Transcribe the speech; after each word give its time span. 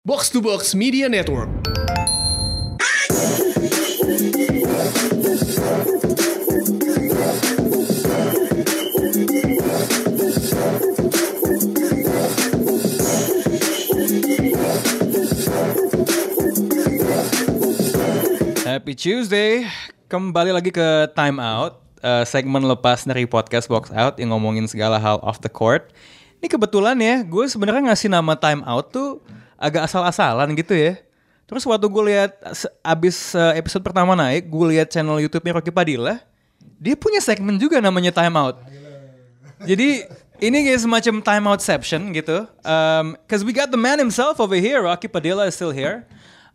Box 0.00 0.32
to 0.32 0.40
Box 0.40 0.72
Media 0.72 1.12
Network. 1.12 1.52
Happy 18.64 18.96
Tuesday. 18.96 19.68
Kembali 20.08 20.56
lagi 20.56 20.72
ke 20.72 21.12
Time 21.12 21.36
Out, 21.44 21.76
eh, 22.00 22.24
segmen 22.24 22.64
lepas 22.64 23.04
dari 23.04 23.28
podcast 23.28 23.68
Box 23.68 23.92
Out 23.92 24.16
yang 24.16 24.32
ngomongin 24.32 24.64
segala 24.64 24.96
hal 24.96 25.20
off 25.20 25.44
the 25.44 25.52
court. 25.52 25.92
Ini 26.40 26.48
kebetulan 26.48 26.96
ya, 26.96 27.20
gue 27.20 27.44
sebenarnya 27.44 27.92
ngasih 27.92 28.08
nama 28.08 28.32
Time 28.40 28.64
Out 28.64 28.96
tuh 28.96 29.20
agak 29.60 29.84
asal-asalan 29.84 30.56
gitu 30.56 30.72
ya. 30.72 30.96
Terus 31.44 31.66
waktu 31.68 31.86
gue 31.86 32.04
lihat 32.14 32.40
abis 32.80 33.36
episode 33.54 33.84
pertama 33.84 34.16
naik, 34.16 34.48
gue 34.48 34.66
lihat 34.72 34.88
channel 34.88 35.20
YouTube-nya 35.20 35.60
Rocky 35.60 35.74
Padilla, 35.74 36.22
dia 36.80 36.96
punya 36.96 37.20
segmen 37.20 37.60
juga 37.60 37.82
namanya 37.82 38.14
Time 38.14 38.34
Out. 38.40 38.56
Jadi 39.60 40.08
ini 40.40 40.58
kayak 40.64 40.80
semacam 40.80 41.14
time 41.20 41.44
outception 41.52 42.00
gitu. 42.16 42.48
Um, 42.64 43.12
Cause 43.28 43.44
we 43.44 43.52
got 43.52 43.68
the 43.68 43.76
man 43.76 44.00
himself 44.00 44.40
over 44.40 44.56
here, 44.56 44.80
Rocky 44.80 45.04
Padilla 45.04 45.44
is 45.44 45.52
still 45.52 45.74
here. 45.74 46.08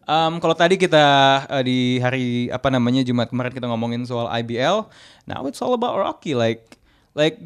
Um, 0.05 0.37
kalau 0.37 0.53
tadi 0.53 0.77
kita 0.77 1.01
uh, 1.49 1.61
di 1.65 1.97
hari 1.97 2.49
apa 2.53 2.69
namanya 2.69 3.01
Jumat 3.01 3.29
kemarin 3.29 3.53
kita 3.53 3.65
ngomongin 3.69 4.05
soal 4.05 4.29
IBL, 4.29 4.89
now 5.25 5.45
it's 5.49 5.61
all 5.61 5.73
about 5.73 5.97
Rocky. 5.97 6.37
Like, 6.37 6.77
like 7.17 7.41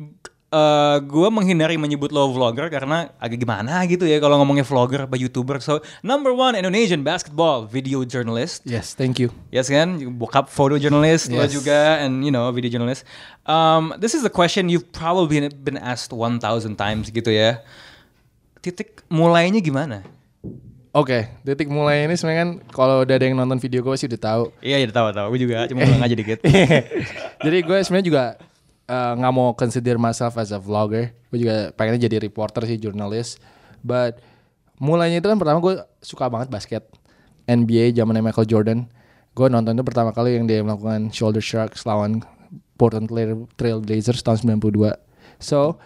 uh, 0.50 0.98
gue 1.02 1.30
menghindari 1.30 1.78
menyebut 1.78 2.10
lo 2.10 2.30
vlogger 2.34 2.70
karena 2.70 3.14
agak 3.22 3.38
gimana 3.42 3.82
gitu 3.86 4.06
ya 4.06 4.18
kalau 4.18 4.42
ngomongnya 4.42 4.66
vlogger 4.66 5.06
apa 5.06 5.16
youtuber. 5.18 5.62
So 5.62 5.82
number 6.02 6.34
one 6.34 6.58
Indonesian 6.58 7.06
basketball 7.06 7.66
video 7.70 8.02
journalist. 8.06 8.66
Yes, 8.66 8.94
thank 8.98 9.18
you. 9.22 9.30
Yes 9.54 9.70
kan, 9.70 9.98
bokap 10.18 10.50
photojournalist 10.50 11.30
lo 11.34 11.46
Yes. 11.46 11.54
juga, 11.54 12.02
and 12.02 12.26
you 12.26 12.34
know 12.34 12.50
video 12.52 12.70
journalist. 12.74 13.06
Um, 13.46 13.94
this 13.98 14.14
is 14.14 14.26
a 14.26 14.34
question 14.34 14.70
you've 14.70 14.90
probably 14.94 15.42
been, 15.50 15.78
asked 15.80 16.12
1000 16.12 16.42
times 16.76 17.10
gitu 17.10 17.32
ya. 17.32 17.62
Titik 18.60 19.08
mulainya 19.08 19.64
gimana? 19.64 20.04
Oke, 20.90 21.30
titik 21.46 21.70
mulai 21.70 22.10
ini 22.10 22.18
sebenarnya 22.18 22.40
kan 22.42 22.52
kalau 22.74 23.06
udah 23.06 23.16
ada 23.16 23.22
yang 23.22 23.38
nonton 23.38 23.62
video 23.62 23.86
gue 23.86 23.94
sih 23.94 24.10
udah 24.10 24.20
tahu. 24.20 24.44
Iya, 24.60 24.82
ya 24.84 24.90
tahu 24.90 25.14
tahu. 25.14 25.28
Gue 25.38 25.40
juga 25.46 25.70
cuma 25.70 25.86
ngulang 25.86 26.02
aja 26.02 26.16
dikit. 26.18 26.42
Jadi 27.46 27.58
gue 27.62 27.78
sebenarnya 27.86 28.08
juga 28.10 28.24
eh, 28.90 29.14
nggak 29.16 29.34
mau 29.34 29.54
consider 29.54 30.02
myself 30.02 30.36
as 30.42 30.50
a 30.50 30.58
vlogger. 30.58 31.14
Gue 31.30 31.46
juga 31.46 31.70
pengennya 31.78 32.10
jadi 32.10 32.18
reporter 32.18 32.66
sih, 32.66 32.82
jurnalis. 32.82 33.38
But 33.86 34.20
mulainya 34.82 35.22
itu 35.22 35.30
kan 35.30 35.38
pertama 35.38 35.62
gue 35.62 35.78
suka 36.02 36.26
banget 36.28 36.50
basket. 36.50 36.84
NBA 37.46 37.94
zamannya 37.94 38.26
Michael 38.26 38.50
Jordan. 38.50 38.80
Gue 39.38 39.48
nonton 39.48 39.78
itu 39.78 39.86
pertama 39.86 40.10
kali 40.10 40.42
yang 40.42 40.50
dia 40.50 40.66
melakukan 40.66 41.14
shoulder 41.14 41.42
sharks 41.42 41.86
lawan 41.86 42.26
Portland 42.80 43.12
Trail 43.60 43.80
Blazers 43.82 44.26
tahun 44.26 44.60
92. 44.60 44.96
So, 45.40 45.78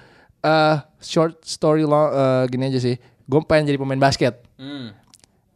eh 0.43 0.77
short 0.99 1.43
story 1.43 1.83
long 1.83 2.09
eh, 2.11 2.43
gini 2.51 2.71
aja 2.71 2.79
sih. 2.79 2.95
Gue 3.27 3.39
pengen 3.43 3.71
jadi 3.73 3.79
pemain 3.79 3.99
basket. 3.99 4.43
Hmm. 4.59 4.95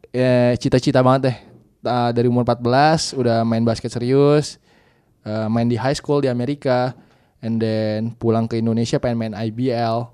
ya 0.08 0.56
cita-cita 0.56 1.04
banget 1.04 1.32
deh. 1.32 1.36
Uh, 1.78 2.10
dari 2.10 2.26
umur 2.26 2.42
14 2.42 3.14
udah 3.14 3.46
main 3.46 3.62
basket 3.62 3.92
serius, 3.92 4.58
uh, 5.22 5.46
main 5.46 5.68
di 5.70 5.78
high 5.78 5.94
school 5.94 6.18
di 6.18 6.26
Amerika, 6.26 6.90
and 7.42 7.62
then 7.62 8.14
pulang 8.18 8.50
ke 8.50 8.58
Indonesia 8.58 8.98
pengen 8.98 9.18
main 9.18 9.34
IBL. 9.34 10.10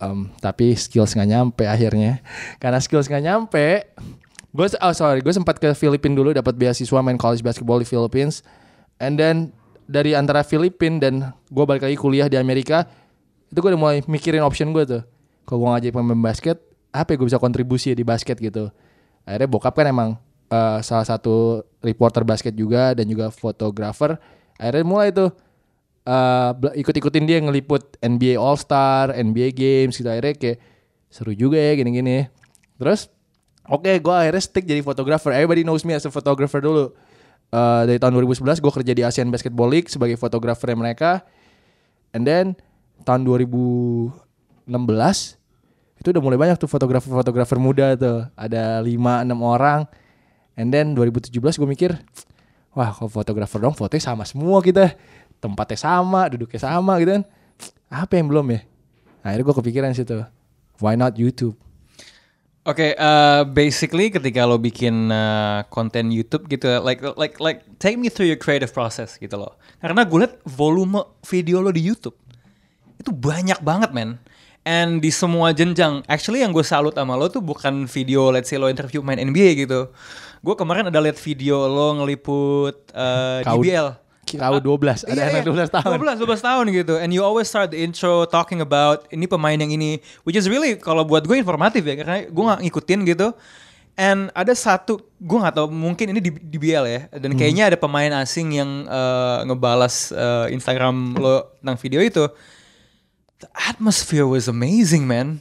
Um, 0.00 0.32
tapi 0.40 0.72
skills 0.80 1.12
nggak 1.12 1.28
nyampe 1.28 1.64
akhirnya. 1.68 2.24
Karena 2.62 2.80
skills 2.80 3.04
nggak 3.04 3.24
nyampe, 3.24 3.66
gue 4.50 4.66
oh 4.80 4.94
sorry, 4.96 5.20
gue 5.20 5.34
sempat 5.34 5.60
ke 5.60 5.68
Filipina 5.76 6.16
dulu 6.16 6.32
dapat 6.32 6.56
beasiswa 6.56 7.04
main 7.04 7.20
college 7.20 7.44
basketball 7.44 7.76
di 7.76 7.84
Philippines, 7.84 8.40
and 8.96 9.20
then 9.20 9.52
dari 9.84 10.16
antara 10.16 10.40
Filipina 10.40 10.96
dan 10.96 11.36
gue 11.52 11.64
balik 11.68 11.84
lagi 11.84 12.00
kuliah 12.00 12.32
di 12.32 12.40
Amerika, 12.40 12.88
itu 13.52 13.60
gue 13.60 13.70
udah 13.76 13.80
mulai 13.80 13.98
mikirin 14.08 14.40
option 14.40 14.72
gue 14.72 14.88
tuh. 14.88 15.02
Kalau 15.44 15.60
gue 15.60 15.68
nggak 15.68 15.82
jadi 15.84 15.92
pemain 15.92 16.22
basket, 16.24 16.56
apa 16.96 17.12
ya 17.12 17.16
gue 17.20 17.26
bisa 17.28 17.40
kontribusi 17.42 17.92
di 17.92 18.00
basket 18.00 18.40
gitu. 18.40 18.72
Akhirnya 19.28 19.48
bokap 19.52 19.76
kan 19.76 19.84
emang 19.84 20.16
eh, 20.48 20.78
salah 20.80 21.04
satu 21.04 21.60
reporter 21.84 22.24
basket 22.24 22.56
juga 22.56 22.96
dan 22.96 23.04
juga 23.04 23.28
fotografer. 23.28 24.16
Akhirnya 24.56 24.84
mulai 24.88 25.12
tuh 25.12 25.28
bela- 26.04 26.76
ikut-ikutin 26.76 27.24
dia 27.28 27.38
ngeliput 27.40 27.96
NBA 28.00 28.40
All 28.40 28.56
Star, 28.56 29.12
NBA 29.12 29.52
Games 29.52 29.96
gitu. 29.96 30.08
Akhirnya 30.08 30.34
kayak 30.36 30.58
seru 31.10 31.34
juga 31.34 31.58
ya 31.58 31.76
gini-gini. 31.76 32.30
Terus 32.80 33.10
oke 33.68 33.90
gue 33.90 34.14
akhirnya 34.14 34.42
stick 34.42 34.64
jadi 34.64 34.80
fotografer. 34.80 35.34
Everybody 35.36 35.66
knows 35.66 35.84
me 35.84 35.92
as 35.94 36.06
a 36.06 36.12
photographer 36.12 36.62
dulu. 36.62 36.94
Eh, 37.50 37.82
dari 37.90 37.98
tahun 37.98 38.14
2011 38.14 38.62
gue 38.62 38.72
kerja 38.72 38.92
di 38.94 39.02
ASEAN 39.02 39.28
Basketball 39.28 39.66
League 39.66 39.90
sebagai 39.90 40.14
fotografer 40.14 40.70
mereka. 40.78 41.26
And 42.14 42.22
then 42.22 42.54
tahun 43.02 43.26
2016 43.26 44.70
itu 46.00 46.08
udah 46.16 46.22
mulai 46.24 46.38
banyak 46.40 46.56
tuh 46.56 46.70
fotografer-fotografer 46.70 47.58
muda 47.60 47.98
tuh. 47.98 48.24
Ada 48.38 48.80
5 48.80 49.26
6 49.26 49.42
orang. 49.42 49.84
And 50.54 50.70
then 50.70 50.94
2017 50.94 51.58
gue 51.58 51.68
mikir, 51.68 51.90
wah 52.72 52.94
kalau 52.94 53.10
fotografer 53.10 53.58
dong 53.58 53.74
fotonya 53.74 54.14
sama 54.14 54.22
semua 54.22 54.62
kita. 54.62 54.94
Tempatnya 55.40 55.78
sama, 55.80 56.28
duduknya 56.28 56.60
sama 56.60 57.00
gitu 57.00 57.20
kan. 57.20 57.24
Apa 57.88 58.20
yang 58.20 58.28
belum 58.28 58.46
ya? 58.52 58.60
Akhirnya 59.24 59.44
gue 59.48 59.56
kepikiran 59.56 59.90
situ. 59.96 60.20
Why 60.80 60.96
not 60.96 61.16
YouTube? 61.16 61.56
Oke, 62.68 62.92
uh, 62.92 63.48
basically 63.48 64.12
ketika 64.12 64.44
lo 64.44 64.60
bikin 64.60 65.08
uh, 65.08 65.64
konten 65.72 66.12
YouTube 66.12 66.44
gitu, 66.44 66.68
like 66.84 67.00
like 67.16 67.40
like 67.40 67.64
take 67.80 67.96
me 67.96 68.12
through 68.12 68.28
your 68.28 68.36
creative 68.36 68.68
process 68.68 69.16
gitu 69.16 69.40
loh. 69.40 69.56
Karena 69.80 70.04
gue 70.04 70.28
liat 70.28 70.44
volume 70.44 71.00
video 71.24 71.64
lo 71.64 71.72
di 71.72 71.80
YouTube 71.80 72.20
itu 73.00 73.10
banyak 73.10 73.64
banget 73.64 73.90
men. 73.96 74.20
And 74.60 75.00
di 75.00 75.08
semua 75.08 75.56
jenjang, 75.56 76.04
actually 76.04 76.44
yang 76.44 76.52
gue 76.52 76.60
salut 76.60 76.92
sama 76.92 77.16
lo 77.16 77.32
tuh 77.32 77.40
bukan 77.40 77.88
video 77.88 78.28
let's 78.28 78.52
say 78.52 78.60
lo 78.60 78.68
interview 78.68 79.00
main 79.00 79.16
NBA 79.16 79.64
gitu. 79.64 79.88
Gue 80.44 80.52
kemarin 80.52 80.92
ada 80.92 81.00
liat 81.00 81.16
video 81.16 81.64
lo 81.64 81.96
ngeliput 81.96 82.92
uh, 82.92 83.40
Kau- 83.40 83.56
DBL. 83.56 83.96
Kau 84.38 84.60
12, 84.60 85.08
ada 85.08 85.16
Iya, 85.16 85.22
anak 85.32 85.42
iya. 85.42 85.66
12 85.66 85.74
tahun. 85.74 85.96
12, 85.98 86.22
12 86.22 86.46
tahun 86.46 86.64
gitu. 86.70 86.94
And 87.00 87.10
you 87.10 87.24
always 87.24 87.50
start 87.50 87.72
the 87.74 87.80
intro 87.80 88.28
talking 88.28 88.60
about 88.62 89.08
ini 89.10 89.24
pemain 89.26 89.58
yang 89.58 89.72
ini. 89.74 89.98
Which 90.22 90.38
is 90.38 90.46
really 90.46 90.78
kalau 90.78 91.02
buat 91.02 91.26
gue 91.26 91.34
informatif 91.40 91.82
ya. 91.82 91.98
Karena 91.98 92.28
gue 92.28 92.44
gak 92.44 92.60
ngikutin 92.62 93.00
gitu. 93.08 93.32
And 93.98 94.30
ada 94.32 94.54
satu, 94.54 95.00
gue 95.18 95.38
gak 95.40 95.58
tahu 95.58 95.68
mungkin 95.72 96.14
ini 96.14 96.20
di 96.22 96.30
DBL 96.30 96.84
ya. 96.86 97.00
Dan 97.18 97.34
kayaknya 97.34 97.74
ada 97.74 97.78
pemain 97.80 98.12
asing 98.22 98.54
yang 98.60 98.86
eh, 98.86 99.38
ngebalas 99.50 100.14
eh, 100.14 100.54
Instagram 100.54 101.16
lo 101.18 101.56
tentang 101.58 101.76
video 101.80 102.00
itu. 102.04 102.24
The 103.40 103.48
atmosphere 103.56 104.28
was 104.28 104.46
amazing 104.46 105.08
man. 105.08 105.40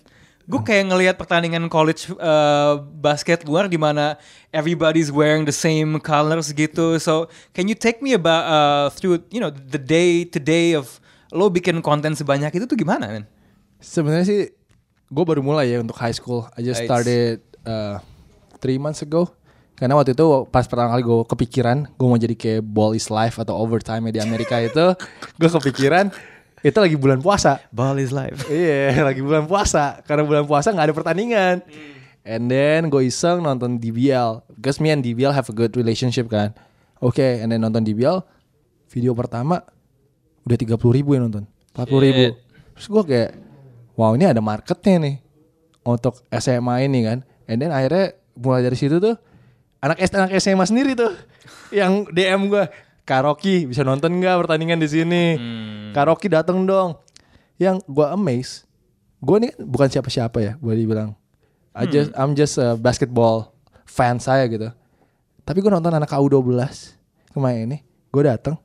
Gue 0.49 0.65
kayak 0.65 0.89
ngelihat 0.89 1.15
pertandingan 1.21 1.69
college 1.69 2.09
uh, 2.17 2.81
basket 2.81 3.45
luar 3.45 3.69
di 3.69 3.77
mana 3.77 4.17
everybody's 4.49 5.13
wearing 5.13 5.45
the 5.45 5.53
same 5.53 6.01
colors 6.01 6.49
gitu. 6.49 6.97
So 6.97 7.29
can 7.53 7.69
you 7.69 7.77
take 7.77 8.01
me 8.01 8.17
about 8.17 8.49
uh, 8.49 8.85
through 8.89 9.21
you 9.29 9.37
know 9.37 9.53
the 9.53 9.77
day 9.77 10.25
to 10.25 10.41
day 10.41 10.73
of 10.73 10.97
lo 11.29 11.53
bikin 11.53 11.85
konten 11.85 12.17
sebanyak 12.17 12.49
itu 12.57 12.65
tuh 12.65 12.73
gimana 12.73 13.05
man? 13.13 13.23
Sebenarnya 13.77 14.25
sih 14.25 14.41
gue 15.09 15.23
baru 15.25 15.45
mulai 15.45 15.69
ya 15.69 15.85
untuk 15.85 16.01
high 16.01 16.17
school. 16.17 16.49
I 16.57 16.65
just 16.65 16.81
started 16.81 17.45
uh, 17.61 18.01
three 18.57 18.81
months 18.81 19.05
ago. 19.05 19.29
Karena 19.77 19.95
waktu 19.95 20.11
itu 20.11 20.49
pas 20.51 20.67
pertama 20.67 20.91
kali 20.91 21.05
gue 21.05 21.19
kepikiran 21.23 21.77
gue 21.93 22.07
mau 22.09 22.19
jadi 22.19 22.35
kayak 22.35 22.65
ball 22.65 22.97
is 22.97 23.07
life 23.07 23.39
atau 23.39 23.55
overtime 23.55 24.11
di 24.11 24.19
Amerika 24.19 24.59
itu, 24.59 24.97
gue 25.39 25.49
kepikiran 25.49 26.11
itu 26.61 26.75
lagi 26.75 26.95
bulan 26.95 27.19
puasa. 27.19 27.59
Ball 27.69 27.99
is 27.99 28.11
life. 28.11 28.45
Iya, 28.51 29.01
lagi 29.01 29.19
bulan 29.19 29.45
puasa. 29.45 30.03
Karena 30.03 30.23
bulan 30.23 30.43
puasa 30.43 30.69
nggak 30.69 30.91
ada 30.91 30.95
pertandingan. 30.95 31.55
And 32.21 32.45
then 32.45 32.87
gue 32.87 33.07
iseng 33.07 33.39
nonton 33.39 33.79
DBL. 33.79 34.43
Because 34.53 34.77
me 34.77 34.91
and 34.91 34.99
DBL 34.99 35.31
have 35.31 35.47
a 35.47 35.55
good 35.55 35.73
relationship 35.73 36.27
kan. 36.27 36.51
Oke, 36.99 37.23
and 37.39 37.49
then 37.49 37.59
nonton 37.59 37.81
DBL. 37.81 38.19
Video 38.89 39.13
pertama 39.13 39.63
udah 40.43 40.57
30 40.57 40.75
ribu 40.93 41.13
yang 41.13 41.27
nonton. 41.27 41.47
40 41.73 42.05
ribu. 42.05 42.23
Shit. 42.27 42.35
Terus 42.75 42.87
gue 42.87 43.03
kayak, 43.05 43.31
wow 43.93 44.11
ini 44.13 44.25
ada 44.25 44.39
marketnya 44.39 44.95
nih. 44.99 45.15
Untuk 45.81 46.19
SMA 46.29 46.85
ini 46.85 47.07
kan. 47.07 47.19
And 47.45 47.57
then 47.57 47.71
akhirnya 47.71 48.13
mulai 48.35 48.61
dari 48.61 48.75
situ 48.75 48.99
tuh. 48.99 49.15
Anak, 49.79 49.95
S- 49.97 50.11
anak 50.11 50.35
SMA 50.37 50.65
sendiri 50.65 50.91
tuh. 50.93 51.15
yang 51.71 52.03
DM 52.09 52.49
gue. 52.49 52.65
Karaoke 53.09 53.65
bisa 53.65 53.81
nonton 53.81 54.21
nggak 54.21 54.45
pertandingan 54.45 54.77
di 54.77 54.85
sini? 54.85 55.23
Karaoke 55.97 56.29
dateng 56.29 56.61
dong. 56.69 57.01
Yang 57.57 57.81
gue 57.89 58.05
amaze, 58.05 58.69
gue 59.17 59.35
ini 59.41 59.47
kan 59.49 59.59
bukan 59.65 59.87
siapa-siapa 59.89 60.37
ya, 60.37 60.53
boleh 60.61 60.77
dibilang. 60.77 61.17
I 61.73 61.89
just, 61.89 62.13
I'm 62.13 62.37
just 62.37 62.61
a 62.61 62.77
basketball 62.77 63.51
fan 63.89 64.21
saya 64.21 64.45
gitu. 64.45 64.69
Tapi 65.41 65.57
gue 65.57 65.71
nonton 65.73 65.89
anak 65.89 66.05
KU12 66.05 66.53
kemarin 67.33 67.65
ini, 67.65 67.77
gue 68.13 68.23
dateng, 68.23 68.55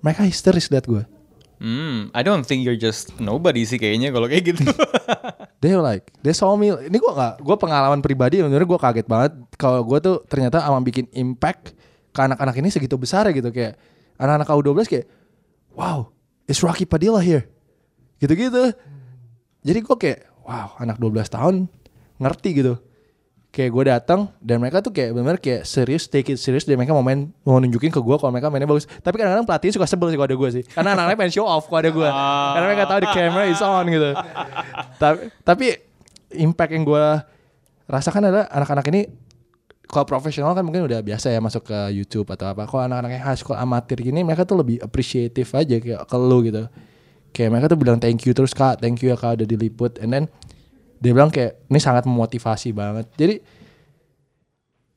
mereka 0.00 0.22
histeris 0.22 0.70
liat 0.70 0.86
gue. 0.86 1.02
Hmm, 1.60 2.08
I 2.16 2.24
don't 2.24 2.46
think 2.46 2.64
you're 2.64 2.78
just 2.78 3.12
nobody 3.20 3.68
sih 3.68 3.76
kayaknya 3.76 4.14
kalau 4.14 4.30
kayak 4.30 4.54
gitu. 4.54 4.64
they 5.60 5.76
were 5.76 5.84
like 5.84 6.08
they 6.24 6.32
saw 6.32 6.56
me 6.56 6.72
ini 6.72 6.96
gue 6.96 7.12
nggak 7.12 7.44
gue 7.44 7.56
pengalaman 7.60 8.00
pribadi 8.00 8.40
sebenarnya 8.40 8.64
gue 8.64 8.80
kaget 8.80 9.04
banget 9.04 9.32
kalau 9.60 9.84
gue 9.84 9.98
tuh 10.00 10.16
ternyata 10.24 10.64
ama 10.64 10.80
bikin 10.80 11.04
impact 11.12 11.76
ke 12.10 12.20
anak-anak 12.20 12.54
ini 12.58 12.68
segitu 12.70 12.98
besar 12.98 13.26
ya 13.30 13.32
gitu 13.34 13.50
kayak 13.54 13.78
anak-anak 14.18 14.48
U12 14.50 14.86
kayak 14.86 15.06
wow 15.74 16.10
it's 16.50 16.60
Rocky 16.60 16.84
Padilla 16.84 17.22
here? 17.22 17.46
Gitu-gitu. 18.18 18.74
Jadi 19.62 19.78
gue 19.80 19.96
kayak 19.96 20.20
wow 20.42 20.76
anak 20.82 20.98
12 20.98 21.30
tahun 21.30 21.54
ngerti 22.20 22.50
gitu. 22.58 22.74
Kayak 23.50 23.70
gue 23.74 23.84
datang 23.90 24.20
dan 24.38 24.62
mereka 24.62 24.78
tuh 24.78 24.94
kayak 24.94 25.10
benar 25.10 25.34
kayak 25.42 25.66
serius 25.66 26.06
take 26.06 26.30
it 26.30 26.38
serius 26.38 26.62
dan 26.62 26.78
mereka 26.78 26.94
mau 26.94 27.02
main 27.02 27.34
mau 27.42 27.58
nunjukin 27.58 27.90
ke 27.90 27.98
gue 27.98 28.16
kalau 28.18 28.30
mereka 28.30 28.46
mainnya 28.46 28.70
bagus. 28.70 28.86
Tapi 28.86 29.18
kadang-kadang 29.18 29.46
pelatih 29.46 29.74
suka 29.74 29.86
sebel 29.90 30.14
sih 30.14 30.18
kalau 30.18 30.28
ada 30.30 30.36
gue 30.38 30.50
sih. 30.54 30.62
Karena 30.70 30.94
anak-anaknya 30.94 31.18
pengen 31.18 31.34
show 31.34 31.46
off 31.50 31.66
kalau 31.66 31.82
ada 31.82 31.90
gue 31.90 32.08
karena 32.54 32.66
mereka 32.70 32.84
tahu 32.86 32.98
the 33.02 33.10
camera 33.10 33.44
is 33.50 33.62
on 33.62 33.84
gitu. 33.90 34.10
Tapi 35.02 35.18
tapi 35.42 35.66
impact 36.38 36.70
yang 36.70 36.86
gue 36.86 37.04
rasakan 37.90 38.22
adalah 38.30 38.46
anak-anak 38.54 38.86
ini 38.94 39.00
kalau 39.90 40.06
profesional 40.06 40.54
kan 40.54 40.62
mungkin 40.62 40.86
udah 40.86 41.02
biasa 41.02 41.34
ya 41.34 41.42
masuk 41.42 41.66
ke 41.66 41.78
YouTube 41.90 42.30
atau 42.30 42.54
apa. 42.54 42.62
Kalau 42.70 42.86
anak-anak 42.86 43.10
yang 43.10 43.24
high 43.26 43.38
school 43.38 43.58
amatir 43.58 43.98
gini 43.98 44.22
mereka 44.22 44.46
tuh 44.46 44.62
lebih 44.62 44.78
appreciative 44.78 45.50
aja 45.50 45.76
kayak 45.82 46.06
ke 46.06 46.16
lu 46.16 46.46
gitu. 46.46 46.70
Kayak 47.34 47.50
mereka 47.50 47.66
tuh 47.74 47.78
bilang 47.78 47.98
thank 47.98 48.22
you 48.22 48.30
terus 48.30 48.54
kak 48.54 48.78
thank 48.78 49.02
you 49.02 49.10
ya 49.10 49.18
kak 49.18 49.42
udah 49.42 49.46
diliput. 49.50 49.98
And 49.98 50.14
then 50.14 50.24
dia 51.02 51.10
bilang 51.10 51.34
kayak 51.34 51.66
ini 51.66 51.82
sangat 51.82 52.06
memotivasi 52.06 52.70
banget. 52.70 53.10
Jadi 53.18 53.34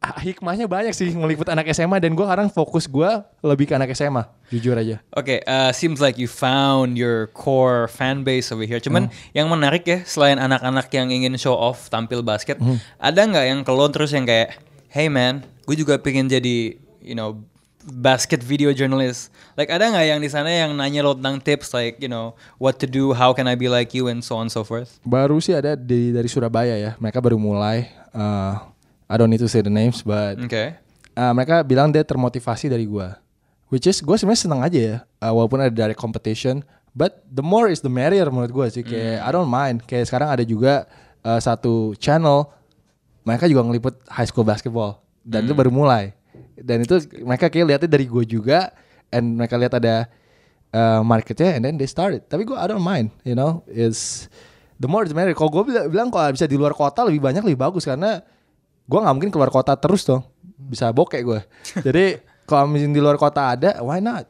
ah, 0.03 0.19
hikmahnya 0.19 0.67
banyak 0.67 0.93
sih 0.93 1.09
ngeliput 1.15 1.47
anak 1.47 1.71
SMA 1.71 1.97
dan 1.97 2.13
gue 2.13 2.25
sekarang 2.27 2.51
fokus 2.51 2.85
gue 2.85 3.09
lebih 3.41 3.71
ke 3.71 3.73
anak 3.73 3.95
SMA 3.97 4.21
jujur 4.51 4.75
aja. 4.77 5.01
Oke, 5.15 5.41
uh, 5.47 5.71
seems 5.73 6.03
like 6.03 6.19
you 6.21 6.29
found 6.29 6.99
your 6.99 7.31
core 7.33 7.89
fan 7.89 8.21
base 8.21 8.51
over 8.53 8.67
here. 8.67 8.77
Cuman 8.77 9.09
yang 9.33 9.49
menarik 9.49 9.87
ya, 9.87 10.05
selain 10.05 10.37
anak-anak 10.37 10.91
yang 10.93 11.09
ingin 11.09 11.33
show 11.39 11.57
off 11.57 11.89
tampil 11.89 12.21
basket, 12.21 12.61
ada 13.01 13.21
nggak 13.23 13.45
yang 13.49 13.59
kelon 13.65 13.89
terus 13.89 14.13
yang 14.13 14.27
kayak, 14.27 14.59
hey 14.93 15.09
man, 15.09 15.41
gue 15.65 15.73
juga 15.73 15.97
pengen 15.97 16.29
jadi, 16.29 16.77
you 17.01 17.17
know, 17.17 17.41
basket 17.83 18.45
video 18.45 18.69
journalist. 18.71 19.33
Like 19.57 19.73
ada 19.73 19.89
nggak 19.89 20.05
yang 20.05 20.19
di 20.21 20.29
sana 20.29 20.53
yang 20.53 20.71
nanya 20.77 21.01
lo 21.01 21.17
tentang 21.17 21.41
tips, 21.41 21.73
like 21.73 21.97
you 21.97 22.07
know, 22.07 22.37
what 22.61 22.77
to 22.77 22.85
do, 22.85 23.11
how 23.11 23.33
can 23.33 23.49
I 23.49 23.57
be 23.57 23.67
like 23.67 23.91
you, 23.97 24.07
and 24.07 24.21
so 24.21 24.37
on 24.37 24.47
and 24.47 24.53
so 24.53 24.61
forth. 24.61 25.01
baru 25.01 25.41
sih 25.41 25.57
ada 25.57 25.73
di 25.73 26.13
dari 26.13 26.29
Surabaya 26.29 26.77
ya. 26.77 26.91
Mereka 27.01 27.19
baru 27.19 27.41
mulai. 27.41 27.89
Uh, 28.13 28.61
I 29.09 29.17
don't 29.17 29.33
need 29.33 29.41
to 29.41 29.49
say 29.49 29.65
the 29.65 29.73
names 29.73 30.05
but 30.05 30.37
Oke. 30.39 30.77
uh, 31.17 31.33
mereka 31.33 31.65
bilang 31.65 31.89
dia 31.89 32.05
termotivasi 32.05 32.69
dari 32.69 32.85
gua. 32.85 33.17
Which 33.73 33.89
is 33.89 34.05
gue 34.05 34.13
sebenarnya 34.13 34.45
seneng 34.45 34.61
aja 34.61 34.79
ya. 34.79 34.97
Uh, 35.17 35.33
walaupun 35.33 35.57
ada 35.57 35.73
direct 35.73 35.97
competition 35.97 36.61
but 36.93 37.25
the 37.25 37.41
more 37.41 37.65
is 37.67 37.81
the 37.81 37.89
merrier 37.89 38.29
menurut 38.29 38.53
gua 38.53 38.69
sih. 38.69 38.85
Kayak 38.85 39.25
I 39.25 39.29
don't 39.33 39.49
mind. 39.49 39.83
Kayak 39.83 40.07
sekarang 40.07 40.29
ada 40.29 40.45
juga 40.45 40.85
uh, 41.25 41.41
satu 41.41 41.97
channel 41.99 42.47
mereka 43.23 43.47
juga 43.47 43.61
ngeliput 43.67 43.95
high 44.07 44.27
school 44.27 44.47
basketball. 44.47 45.03
Dan 45.23 45.47
itu 45.47 45.55
baru 45.55 45.71
mulai. 45.71 46.11
Dan 46.59 46.83
itu 46.83 46.99
mereka 47.23 47.47
kayak 47.47 47.65
lihatnya 47.67 47.89
dari 47.89 48.05
gue 48.07 48.23
juga 48.27 48.75
and 49.11 49.39
mereka 49.39 49.55
lihat 49.55 49.73
ada 49.79 50.11
uh, 50.75 51.01
marketnya 51.01 51.55
and 51.55 51.63
then 51.63 51.75
they 51.79 51.87
started. 51.87 52.23
Tapi 52.27 52.43
gue 52.43 52.55
I 52.55 52.67
don't 52.67 52.83
mind 52.83 53.11
you 53.23 53.35
know? 53.35 53.63
Is 53.71 54.27
the 54.77 54.87
more 54.91 55.07
the 55.07 55.15
merrier. 55.15 55.35
Kalau 55.35 55.51
gue 55.51 55.63
bilang, 55.71 55.87
bilang 55.87 56.07
kalau 56.11 56.35
bisa 56.35 56.45
di 56.45 56.59
luar 56.59 56.75
kota 56.75 57.07
lebih 57.07 57.23
banyak 57.23 57.43
lebih 57.47 57.59
bagus. 57.63 57.87
Karena 57.87 58.19
gue 58.83 58.99
nggak 58.99 59.15
mungkin 59.15 59.31
keluar 59.31 59.49
kota 59.51 59.79
terus 59.79 60.03
dong. 60.03 60.27
Bisa 60.63 60.91
bokek 60.95 61.27
gue 61.27 61.39
jadi 61.87 62.23
kalau 62.47 62.71
misalnya 62.71 62.95
di 62.95 63.01
luar 63.03 63.17
kota 63.19 63.55
ada 63.55 63.79
why 63.83 64.03
not? 64.03 64.27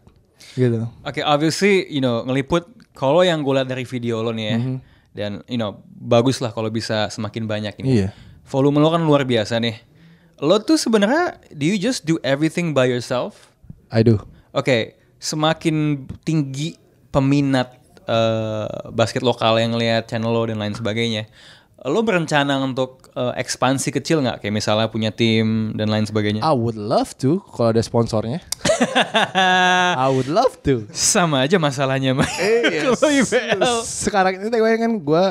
Gitu. 0.53 0.85
Oke, 1.01 1.21
obviously, 1.25 1.87
you 1.89 2.01
know, 2.03 2.21
ngeliput 2.25 2.67
kalau 2.93 3.25
yang 3.25 3.41
gue 3.41 3.53
lihat 3.57 3.69
dari 3.69 3.85
video 3.87 4.21
lo 4.21 4.29
nih 4.35 4.45
ya, 4.45 4.57
dan 5.13 5.31
you 5.49 5.57
know, 5.57 5.81
bagus 5.87 6.37
lah 6.43 6.53
kalau 6.53 6.69
bisa 6.69 7.09
semakin 7.09 7.49
banyak 7.49 7.73
ini. 7.81 8.03
Iya. 8.03 8.09
Volume 8.47 8.79
lo 8.83 8.91
kan 8.91 9.01
luar 9.03 9.23
biasa 9.23 9.57
nih. 9.59 9.79
Lo 10.43 10.59
tuh 10.59 10.75
sebenarnya 10.75 11.39
do 11.55 11.63
you 11.63 11.79
just 11.79 12.03
do 12.03 12.19
everything 12.25 12.75
by 12.75 12.83
yourself? 12.89 13.47
I 13.93 14.01
do 14.03 14.19
Oke, 14.53 14.99
semakin 15.17 16.05
tinggi 16.21 16.77
peminat 17.09 17.73
eh, 18.05 18.69
basket 18.93 19.25
lokal 19.25 19.57
yang 19.57 19.73
ngelihat 19.73 20.05
channel 20.05 20.29
lo 20.29 20.45
dan 20.45 20.61
lain 20.61 20.77
sebagainya, 20.77 21.25
lo 21.81 22.05
berencana 22.05 22.61
untuk 22.61 23.09
eh, 23.17 23.33
ekspansi 23.41 23.89
kecil 23.89 24.21
nggak? 24.21 24.45
Kayak 24.45 24.53
misalnya 24.53 24.87
punya 24.93 25.09
tim 25.09 25.73
dan 25.73 25.89
lain 25.89 26.05
sebagainya? 26.05 26.45
I 26.45 26.53
would 26.53 26.77
love 26.77 27.17
to 27.25 27.41
kalau 27.49 27.73
ada 27.73 27.81
sponsornya 27.81 28.45
I 29.97 30.09
would 30.13 30.29
love 30.29 30.61
to 30.65 30.85
Sama 30.93 31.45
aja 31.45 31.57
masalahnya 31.57 32.13
mah. 32.13 32.29
Kalau 32.29 33.09
IBL. 33.09 33.81
sekarang 33.85 34.37
ini 34.37 34.53
gue 34.53 34.71
kan 34.77 34.91
gue 35.01 35.25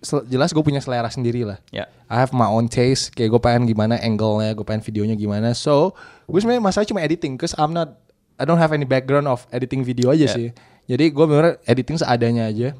jelas 0.00 0.54
gue 0.54 0.62
punya 0.62 0.78
selera 0.78 1.10
sendiri 1.10 1.42
lah. 1.42 1.58
Ya. 1.74 1.90
I 2.06 2.22
have 2.22 2.30
my 2.30 2.46
own 2.46 2.70
taste 2.70 3.10
kayak 3.12 3.34
gue 3.34 3.40
pengen 3.42 3.66
gimana 3.66 3.98
angle-nya 3.98 4.54
gue 4.54 4.62
pengen 4.62 4.82
videonya 4.82 5.18
gimana. 5.18 5.52
So 5.52 5.92
gue 6.30 6.38
sebenarnya 6.38 6.62
masalah 6.62 6.86
cuma 6.86 7.02
editing 7.02 7.34
cause 7.34 7.52
I'm 7.58 7.74
not 7.74 7.98
I 8.38 8.46
don't 8.46 8.62
have 8.62 8.70
any 8.70 8.86
background 8.86 9.26
of 9.26 9.42
editing 9.50 9.82
video 9.82 10.14
aja 10.14 10.30
Yeah. 10.30 10.34
sih. 10.34 10.48
Jadi 10.86 11.10
gue 11.10 11.24
bener 11.26 11.58
editing 11.66 11.98
seadanya 11.98 12.46
aja. 12.46 12.78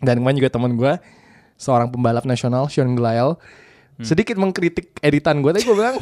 Dan 0.00 0.24
kemarin 0.24 0.40
juga 0.40 0.50
teman 0.50 0.72
gue 0.74 0.92
seorang 1.60 1.92
pembalap 1.92 2.24
nasional 2.24 2.66
Sean 2.72 2.96
Glael 2.96 3.36
sedikit 4.00 4.40
mengkritik 4.40 4.96
editan 5.04 5.44
gue 5.44 5.52
tapi 5.52 5.60
gue 5.60 5.76
bilang 5.76 6.00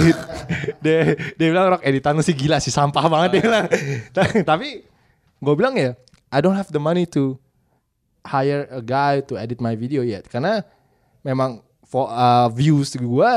dia, 0.84 1.12
dia 1.36 1.48
bilang 1.52 1.76
rock 1.76 1.84
editan 1.84 2.16
sih 2.24 2.32
gila 2.32 2.56
sih 2.64 2.72
sampah 2.72 3.04
banget 3.12 3.28
dia 3.36 3.42
bilang. 3.44 3.66
Tapi 4.48 4.88
gue 5.36 5.54
bilang 5.56 5.76
ya 5.76 5.92
I 6.32 6.40
don't 6.40 6.56
have 6.56 6.72
the 6.72 6.80
money 6.80 7.04
to 7.12 7.36
hire 8.26 8.68
a 8.68 8.82
guy 8.84 9.24
to 9.24 9.36
edit 9.36 9.58
my 9.60 9.72
video 9.76 10.04
yet 10.04 10.26
karena 10.28 10.60
memang 11.24 11.64
for, 11.84 12.08
uh, 12.08 12.48
views 12.52 12.92
gue 12.96 13.30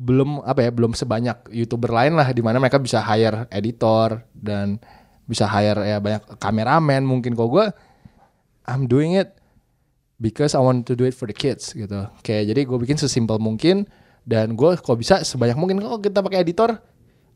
belum 0.00 0.40
apa 0.44 0.64
ya 0.64 0.70
belum 0.72 0.96
sebanyak 0.96 1.52
youtuber 1.52 1.92
lain 1.92 2.16
lah 2.16 2.32
di 2.32 2.40
mana 2.40 2.56
mereka 2.56 2.80
bisa 2.80 3.04
hire 3.04 3.44
editor 3.52 4.24
dan 4.32 4.80
bisa 5.28 5.44
hire 5.44 5.84
ya 5.84 6.00
banyak 6.00 6.40
kameramen 6.40 7.04
mungkin 7.04 7.36
kok 7.36 7.48
gue 7.52 7.66
I'm 8.64 8.88
doing 8.88 9.20
it 9.20 9.36
because 10.16 10.56
I 10.56 10.60
want 10.64 10.88
to 10.88 10.96
do 10.96 11.04
it 11.04 11.12
for 11.12 11.28
the 11.28 11.36
kids 11.36 11.76
gitu 11.76 12.08
kayak 12.24 12.48
jadi 12.48 12.60
gue 12.64 12.78
bikin 12.80 12.96
sesimpel 12.96 13.36
mungkin 13.36 13.84
dan 14.24 14.56
gue 14.56 14.80
kok 14.80 14.96
bisa 14.96 15.20
sebanyak 15.20 15.56
mungkin 15.60 15.84
kalau 15.84 16.00
kita 16.00 16.24
pakai 16.24 16.48
editor 16.48 16.80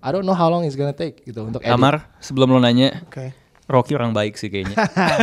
I 0.04 0.12
don't 0.12 0.28
know 0.28 0.36
how 0.36 0.52
long 0.52 0.68
it's 0.68 0.76
gonna 0.76 0.92
take 0.92 1.24
gitu 1.24 1.48
untuk 1.48 1.64
edit. 1.64 1.72
Amar, 1.72 2.12
sebelum 2.20 2.52
lo 2.52 2.60
nanya, 2.60 2.92
Oke. 3.08 3.32
Rocky 3.64 3.96
orang 3.96 4.12
baik 4.12 4.36
sih 4.36 4.52
kayaknya. 4.52 4.76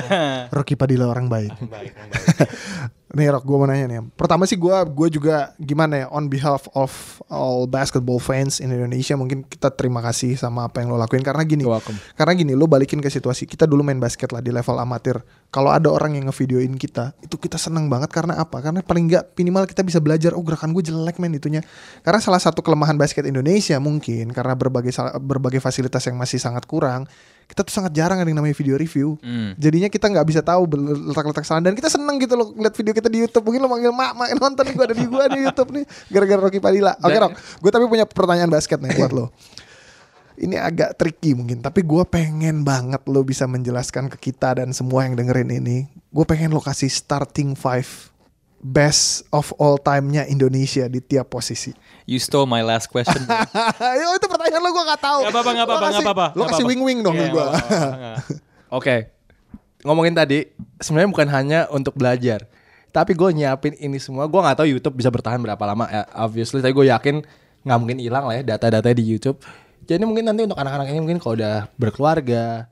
Rocky 0.56 0.74
Padilla 0.74 1.06
orang 1.06 1.30
baik. 1.30 1.54
nih 3.12 3.28
Rock, 3.28 3.44
gue 3.44 3.58
mau 3.60 3.68
nanya 3.68 3.86
nih. 3.92 4.00
Pertama 4.16 4.48
sih 4.48 4.56
gue 4.56 4.72
gue 4.72 5.08
juga 5.12 5.52
gimana 5.60 6.06
ya 6.06 6.08
on 6.10 6.32
behalf 6.32 6.66
of 6.72 7.20
all 7.28 7.68
basketball 7.68 8.18
fans 8.24 8.64
in 8.64 8.72
Indonesia 8.72 9.20
mungkin 9.20 9.44
kita 9.44 9.68
terima 9.76 10.00
kasih 10.00 10.40
sama 10.40 10.72
apa 10.72 10.80
yang 10.80 10.96
lo 10.96 10.98
lakuin 10.98 11.22
karena 11.22 11.44
gini. 11.44 11.68
Welcome. 11.68 12.00
Karena 12.16 12.34
gini, 12.34 12.56
lo 12.56 12.66
balikin 12.66 13.04
ke 13.04 13.12
situasi 13.12 13.46
kita 13.46 13.68
dulu 13.68 13.84
main 13.84 14.00
basket 14.00 14.32
lah 14.32 14.40
di 14.40 14.50
level 14.50 14.80
amatir. 14.80 15.20
Kalau 15.52 15.70
ada 15.70 15.92
orang 15.92 16.16
yang 16.16 16.32
ngevideoin 16.32 16.80
kita, 16.80 17.12
itu 17.20 17.36
kita 17.36 17.60
seneng 17.60 17.92
banget 17.92 18.10
karena 18.16 18.40
apa? 18.40 18.64
Karena 18.64 18.80
paling 18.80 19.12
nggak 19.12 19.36
minimal 19.36 19.68
kita 19.68 19.84
bisa 19.84 20.00
belajar. 20.00 20.32
Oh 20.34 20.42
gerakan 20.42 20.72
gue 20.72 20.84
jelek 20.88 21.20
men 21.20 21.36
itunya. 21.36 21.62
Karena 22.02 22.24
salah 22.24 22.40
satu 22.40 22.64
kelemahan 22.64 22.96
basket 22.96 23.28
Indonesia 23.28 23.76
mungkin 23.84 24.32
karena 24.32 24.56
berbagai 24.56 24.96
berbagai 25.20 25.60
fasilitas 25.60 26.08
yang 26.08 26.16
masih 26.16 26.40
sangat 26.40 26.64
kurang. 26.64 27.06
Kita 27.52 27.68
tuh 27.68 27.74
sangat 27.76 27.92
jarang 27.92 28.24
ada 28.24 28.28
yang 28.32 28.40
namanya 28.40 28.56
video 28.56 28.80
review. 28.80 29.20
Hmm. 29.20 29.52
Jadinya 29.60 29.92
kita 29.92 30.08
nggak 30.08 30.24
bisa 30.24 30.40
tahu 30.40 30.64
letak-letak 31.12 31.44
kesalahan 31.44 31.68
dan 31.68 31.76
kita 31.76 31.92
seneng 31.92 32.16
gitu 32.16 32.40
loh 32.40 32.56
ngeliat 32.56 32.72
video 32.80 32.94
kita 32.96 33.12
di 33.12 33.20
YouTube. 33.28 33.44
Mungkin 33.44 33.60
lo 33.60 33.68
manggil 33.68 33.92
mak, 33.92 34.16
mak 34.16 34.28
nonton 34.40 34.72
gue 34.72 34.86
ada 34.88 34.96
di 34.96 35.04
gue 35.04 35.24
di 35.36 35.40
YouTube 35.44 35.70
nih 35.76 35.84
gara-gara 36.08 36.40
Rocky 36.48 36.64
Padilla. 36.64 36.96
Oke 37.04 37.12
Dan- 37.12 37.24
Rok, 37.28 37.32
gue 37.36 37.72
tapi 37.76 37.86
punya 37.92 38.06
pertanyaan 38.08 38.48
basket 38.48 38.80
nih 38.80 38.96
buat 38.96 39.12
lo. 39.12 39.26
Ini 40.42 40.58
agak 40.58 40.98
tricky 40.98 41.38
mungkin, 41.38 41.62
tapi 41.62 41.86
gue 41.86 42.02
pengen 42.08 42.66
banget 42.66 43.04
lo 43.06 43.22
bisa 43.22 43.46
menjelaskan 43.46 44.10
ke 44.10 44.32
kita 44.32 44.58
dan 44.58 44.74
semua 44.74 45.06
yang 45.06 45.14
dengerin 45.14 45.54
ini. 45.54 45.86
Gue 46.10 46.26
pengen 46.26 46.50
lo 46.50 46.58
kasih 46.58 46.90
starting 46.90 47.54
five 47.54 48.11
best 48.62 49.26
of 49.30 49.50
all 49.58 49.76
time-nya 49.76 50.24
Indonesia 50.24 50.86
di 50.86 51.02
tiap 51.02 51.28
posisi. 51.28 51.74
You 52.06 52.18
stole 52.18 52.46
my 52.46 52.62
last 52.62 52.88
question. 52.88 53.18
Yo 53.98 54.08
itu 54.14 54.26
pertanyaan 54.26 54.62
lo 54.62 54.70
gue 54.70 54.86
gak 54.86 55.02
tahu. 55.02 55.20
Gak 55.24 55.34
apa-apa, 55.34 55.50
gak 55.50 55.58
Lo 55.58 55.66
apa-apa, 55.66 55.82
kasih- 55.84 55.96
gak 55.98 56.06
apa-apa. 56.08 56.28
Lo 56.32 56.42
gak 56.42 56.50
kasih 56.54 56.66
wing-wing 56.66 57.00
dong 57.02 57.16
Iya, 57.16 57.22
ke 57.22 57.26
gue. 57.28 57.42
gak 57.42 57.50
apa-apa, 57.52 57.98
gak. 57.98 58.18
Oke, 58.78 58.96
ngomongin 59.82 60.14
tadi 60.14 60.40
sebenarnya 60.78 61.10
bukan 61.10 61.28
hanya 61.28 61.60
untuk 61.70 61.92
belajar, 61.92 62.46
tapi 62.90 63.12
gue 63.12 63.30
nyiapin 63.34 63.74
ini 63.76 63.98
semua. 63.98 64.30
Gue 64.30 64.40
nggak 64.40 64.62
tahu 64.62 64.68
YouTube 64.70 64.96
bisa 64.96 65.10
bertahan 65.10 65.42
berapa 65.42 65.60
lama. 65.66 65.90
Ya, 65.90 66.06
obviously, 66.16 66.62
tapi 66.62 66.72
gue 66.72 66.88
yakin 66.88 67.20
nggak 67.62 67.78
mungkin 67.78 67.98
hilang 68.00 68.30
lah 68.30 68.40
ya 68.40 68.44
data-data 68.46 68.88
di 68.94 69.04
YouTube. 69.04 69.42
Jadi 69.84 70.06
mungkin 70.06 70.24
nanti 70.24 70.46
untuk 70.46 70.56
anak-anak 70.56 70.88
ini 70.88 71.00
mungkin 71.02 71.18
kalau 71.18 71.36
udah 71.36 71.68
berkeluarga, 71.76 72.70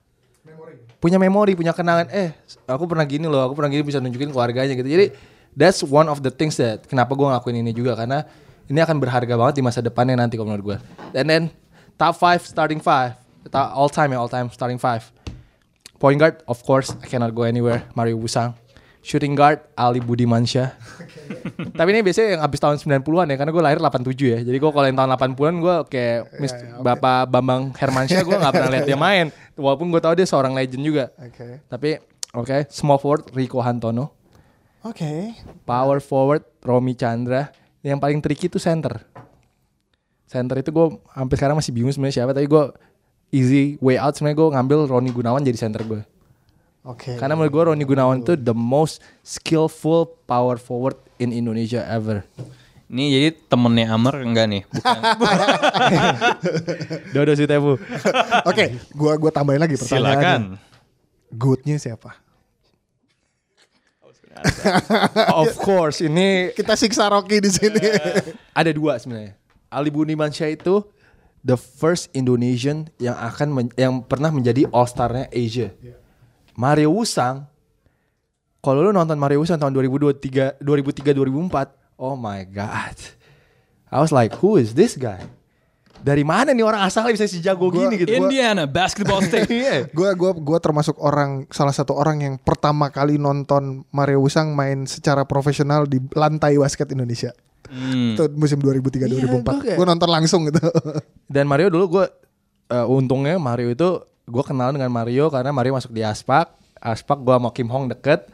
punya 1.00 1.18
memori, 1.18 1.58
punya 1.58 1.76
kenangan. 1.76 2.08
Eh, 2.12 2.32
aku 2.64 2.86
pernah 2.86 3.04
gini 3.04 3.28
loh, 3.28 3.44
aku 3.44 3.60
pernah 3.60 3.68
gini 3.68 3.84
bisa 3.84 4.00
nunjukin 4.00 4.30
keluarganya 4.30 4.72
gitu. 4.72 4.88
Jadi 4.88 5.12
that's 5.56 5.82
one 5.82 6.10
of 6.10 6.22
the 6.22 6.34
things 6.34 6.58
that 6.58 6.86
kenapa 6.86 7.14
gue 7.14 7.26
ngelakuin 7.26 7.58
ini 7.62 7.72
juga 7.72 7.96
karena 7.98 8.26
ini 8.70 8.78
akan 8.82 9.02
berharga 9.02 9.34
banget 9.34 9.60
di 9.60 9.64
masa 9.66 9.82
depannya 9.82 10.14
nanti 10.18 10.38
kalau 10.38 10.54
menurut 10.54 10.66
gue. 10.76 10.78
And 11.18 11.26
then 11.26 11.44
top 11.98 12.18
5 12.18 12.46
starting 12.46 12.82
5 12.84 13.50
all 13.54 13.90
time 13.90 14.14
ya 14.14 14.22
all 14.22 14.30
time 14.30 14.50
starting 14.54 14.78
5 14.78 15.20
Point 16.00 16.16
guard, 16.16 16.40
of 16.48 16.64
course, 16.64 16.96
I 17.04 17.12
cannot 17.12 17.36
go 17.36 17.44
anywhere. 17.44 17.84
Mario 17.92 18.16
Busang. 18.16 18.56
shooting 19.00 19.32
guard 19.32 19.64
Ali 19.80 20.04
Budimansyah. 20.04 20.76
Tapi 21.80 21.88
ini 21.92 22.04
biasanya 22.04 22.36
yang 22.36 22.42
habis 22.44 22.60
tahun 22.60 22.80
90-an 22.84 23.32
ya 23.32 23.36
karena 23.40 23.52
gue 23.56 23.64
lahir 23.64 23.80
87 23.80 24.12
ya. 24.16 24.40
Jadi 24.44 24.58
gue 24.60 24.72
kalau 24.72 24.86
yang 24.86 24.96
tahun 25.00 25.12
80-an 25.16 25.56
gue 25.60 25.76
kayak 25.88 26.20
Mis- 26.40 26.56
Bapak 26.84 27.32
Bambang 27.32 27.72
Hermansyah 27.80 28.22
gue 28.28 28.38
nggak 28.38 28.54
pernah 28.54 28.72
lihat 28.76 28.86
dia 28.88 29.00
main. 29.00 29.32
Walaupun 29.60 29.88
gue 29.92 30.04
tahu 30.04 30.14
dia 30.20 30.28
seorang 30.28 30.52
legend 30.52 30.84
juga. 30.84 31.16
Oke. 31.16 31.64
Tapi 31.72 31.90
oke, 32.36 32.68
small 32.68 33.00
forward 33.00 33.32
Rico 33.32 33.64
Hantono, 33.64 34.19
Oke. 34.84 35.36
power 35.68 36.00
forward 36.00 36.44
Romi 36.64 36.96
Chandra. 36.96 37.52
Yang 37.84 38.00
paling 38.00 38.20
tricky 38.24 38.48
itu 38.48 38.60
center. 38.60 39.04
Center 40.30 40.60
itu 40.60 40.70
gue 40.70 40.88
sampai 41.16 41.36
sekarang 41.36 41.56
masih 41.58 41.72
bingung 41.74 41.92
sebenarnya 41.92 42.24
siapa 42.24 42.32
tapi 42.36 42.46
gue 42.46 42.64
easy 43.34 43.76
way 43.82 43.98
out 43.98 44.14
sebenarnya 44.14 44.38
gue 44.40 44.50
ngambil 44.56 44.80
Roni 44.88 45.12
Gunawan 45.12 45.42
jadi 45.44 45.58
center 45.58 45.82
gue. 45.84 46.02
Oke. 46.86 47.20
Karena 47.20 47.36
menurut 47.36 47.52
gue 47.52 47.64
Roni 47.72 47.84
Gunawan 47.84 48.24
tuh 48.24 48.40
the 48.40 48.56
most 48.56 49.04
skillful 49.26 50.16
power 50.30 50.56
forward 50.56 50.96
in 51.20 51.36
Indonesia 51.36 51.84
ever. 51.88 52.24
Ini 52.90 53.06
jadi 53.14 53.30
temennya 53.46 53.94
Amar 53.94 54.18
enggak 54.26 54.50
nih? 54.50 54.64
Bukan. 54.66 54.98
Dodo 57.14 57.38
Sitebu. 57.38 57.78
Oke, 58.50 58.82
gua 58.98 59.14
gua 59.14 59.30
tambahin 59.30 59.62
lagi 59.62 59.78
pertanyaannya. 59.78 60.10
Silakan. 60.10 60.42
Goodnya 61.30 61.78
siapa? 61.78 62.18
Of 65.34 65.54
course 65.60 66.04
ini 66.04 66.54
Kita 66.56 66.76
siksa 66.76 67.08
Rocky 67.10 67.40
di 67.40 67.50
sini. 67.52 67.80
ada 68.60 68.72
dua 68.74 69.00
sebenarnya. 69.00 69.36
Ali 69.70 69.94
Budimansyah 69.94 70.50
itu 70.54 70.82
the 71.46 71.56
first 71.56 72.10
Indonesian 72.12 72.90
yang 73.00 73.16
akan 73.16 73.48
men- 73.54 73.76
yang 73.78 74.02
pernah 74.04 74.34
menjadi 74.34 74.68
All 74.74 74.90
Star-nya 74.90 75.30
Asia. 75.30 75.72
Mario 76.58 76.92
Wusang. 76.92 77.48
Kalau 78.60 78.84
lu 78.84 78.92
nonton 78.92 79.16
Mario 79.16 79.40
Wusang 79.40 79.56
tahun 79.56 79.72
2023 79.72 80.60
2003 80.60 81.16
2004, 81.16 81.72
oh 81.96 82.20
my 82.20 82.44
god. 82.44 82.98
I 83.88 84.04
was 84.04 84.12
like, 84.12 84.36
who 84.44 84.60
is 84.60 84.76
this 84.76 85.00
guy? 85.00 85.24
Dari 86.00 86.24
mana 86.24 86.52
nih 86.52 86.62
orang 86.62 86.82
asalnya 86.82 87.12
bisa 87.12 87.26
si 87.26 87.40
jago 87.40 87.68
Gua- 87.68 87.86
gini 87.86 88.00
gitu? 88.00 88.12
Indiana 88.12 88.64
Basketball 88.64 89.20
State. 89.22 89.52
Iya. 89.60 89.88
Gua 89.90 90.14
gua 90.14 90.32
gua 90.32 90.58
termasuk 90.58 90.96
orang 90.98 91.44
salah 91.50 91.72
satu 91.72 91.92
orang 91.92 92.18
yang 92.20 92.36
pertama 92.38 92.88
kali 92.88 93.16
nonton 93.16 93.84
Mario 93.90 94.20
Wusang 94.20 94.52
main 94.52 94.86
secara 94.86 95.24
profesional 95.24 95.84
di 95.84 96.00
lantai 96.12 96.56
basket 96.56 96.90
Indonesia. 96.90 97.36
Hmm. 97.68 98.16
Itu 98.16 98.32
musim 98.32 98.58
2003 98.58 99.06
Iya, 99.06 99.28
2004. 99.28 99.44
gua 99.46 99.60
kayak- 99.60 99.78
Gua 99.78 99.88
nonton 99.88 100.10
langsung 100.10 100.42
gitu. 100.46 100.64
Dan 101.34 101.46
Mario 101.46 101.70
dulu 101.70 101.86
gue 101.94 102.06
untungnya 102.86 103.36
Mario 103.36 103.70
itu 103.70 103.90
gue 104.24 104.44
kenal 104.44 104.70
dengan 104.70 104.90
Mario 104.90 105.28
karena 105.28 105.50
Mario 105.50 105.74
masuk 105.74 105.90
di 105.90 106.02
Aspak. 106.02 106.54
Aspak 106.78 107.20
gue 107.20 107.34
sama 107.34 107.50
Kim 107.50 107.68
Hong 107.68 107.90
deket. 107.90 108.30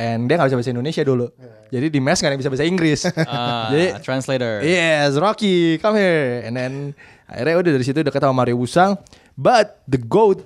And 0.00 0.32
dia 0.32 0.40
gak 0.40 0.48
bisa 0.48 0.56
bahasa 0.56 0.72
Indonesia 0.72 1.02
dulu. 1.04 1.28
Jadi 1.68 1.92
di 1.92 2.00
mes 2.00 2.16
gak 2.16 2.32
ada 2.32 2.32
yang 2.32 2.40
bisa 2.40 2.48
bahasa 2.48 2.64
Inggris. 2.64 3.00
Ah, 3.28 3.68
Jadi 3.72 4.00
translator. 4.00 4.64
Yes, 4.64 5.20
Rocky, 5.20 5.76
come 5.76 6.00
here. 6.00 6.40
And 6.48 6.56
then 6.56 6.72
akhirnya 7.28 7.56
udah 7.60 7.70
dari 7.76 7.84
situ 7.84 8.00
deket 8.00 8.24
sama 8.24 8.32
Mario 8.32 8.56
Wusang. 8.56 8.96
But 9.36 9.84
the 9.84 10.00
GOAT, 10.00 10.40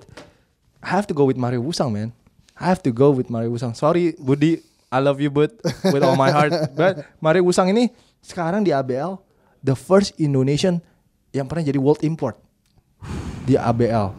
I 0.82 0.90
have 0.90 1.06
to 1.06 1.14
go 1.14 1.22
with 1.22 1.38
Mario 1.38 1.62
Wusang, 1.62 1.94
man. 1.94 2.10
I 2.58 2.66
have 2.66 2.82
to 2.82 2.90
go 2.90 3.14
with 3.14 3.30
Mario 3.30 3.54
Wusang. 3.54 3.78
Sorry, 3.78 4.18
Budi, 4.18 4.58
I 4.90 4.98
love 4.98 5.22
you, 5.22 5.30
but 5.30 5.54
with 5.90 6.02
all 6.02 6.18
my 6.18 6.34
heart. 6.34 6.50
But 6.78 7.06
Mario 7.22 7.46
Wusang 7.46 7.70
ini 7.70 7.94
sekarang 8.26 8.66
di 8.66 8.74
ABL, 8.74 9.22
the 9.62 9.78
first 9.78 10.18
Indonesian 10.18 10.82
yang 11.30 11.46
pernah 11.46 11.62
jadi 11.62 11.78
world 11.78 12.02
import 12.02 12.38
di 13.46 13.54
ABL. 13.54 14.14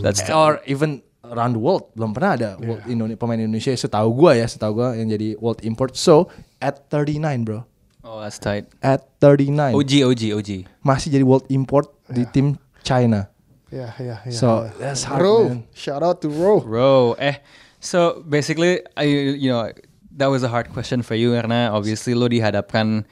That's 0.00 0.24
Or 0.32 0.64
even 0.64 1.04
around 1.30 1.54
the 1.54 1.62
world 1.62 1.88
belum 1.94 2.10
pernah 2.10 2.32
ada 2.34 2.50
world 2.58 2.82
Indone- 2.84 3.14
pemain 3.14 3.38
Indonesia 3.38 3.70
setahu 3.72 4.10
gua 4.12 4.34
ya, 4.34 4.44
setahu 4.44 4.82
gua 4.82 4.88
yang 4.98 5.08
jadi 5.08 5.38
world 5.38 5.62
import. 5.62 5.94
So 5.94 6.28
at 6.58 6.90
39, 6.92 7.46
bro. 7.46 7.62
Oh, 8.02 8.18
that's 8.18 8.36
tight. 8.36 8.66
At 8.80 9.06
39 9.22 9.76
OG, 9.76 9.92
OG, 10.04 10.22
OG. 10.34 10.50
masih 10.80 11.08
jadi 11.12 11.24
world 11.24 11.46
import 11.48 11.86
di 12.08 12.24
tim 12.26 12.58
China. 12.82 13.28
Ya, 13.70 13.94
ya, 14.02 14.18
ya. 14.26 14.34
So 14.34 14.66
that's 14.82 15.06
hard, 15.06 15.22
Bro, 15.22 15.36
man. 15.46 15.58
shout 15.70 16.02
out 16.02 16.18
to 16.24 16.28
Bro. 16.32 16.66
Bro, 16.66 17.14
eh, 17.22 17.38
so 17.78 18.18
basically, 18.26 18.82
I, 18.98 19.06
you 19.38 19.46
know, 19.46 19.70
that 20.18 20.26
was 20.26 20.42
a 20.42 20.50
hard 20.50 20.74
question 20.74 21.06
for 21.06 21.14
you 21.14 21.38
karena 21.38 21.70
obviously 21.70 22.18
lo 22.18 22.26
dihadapkan 22.26 23.06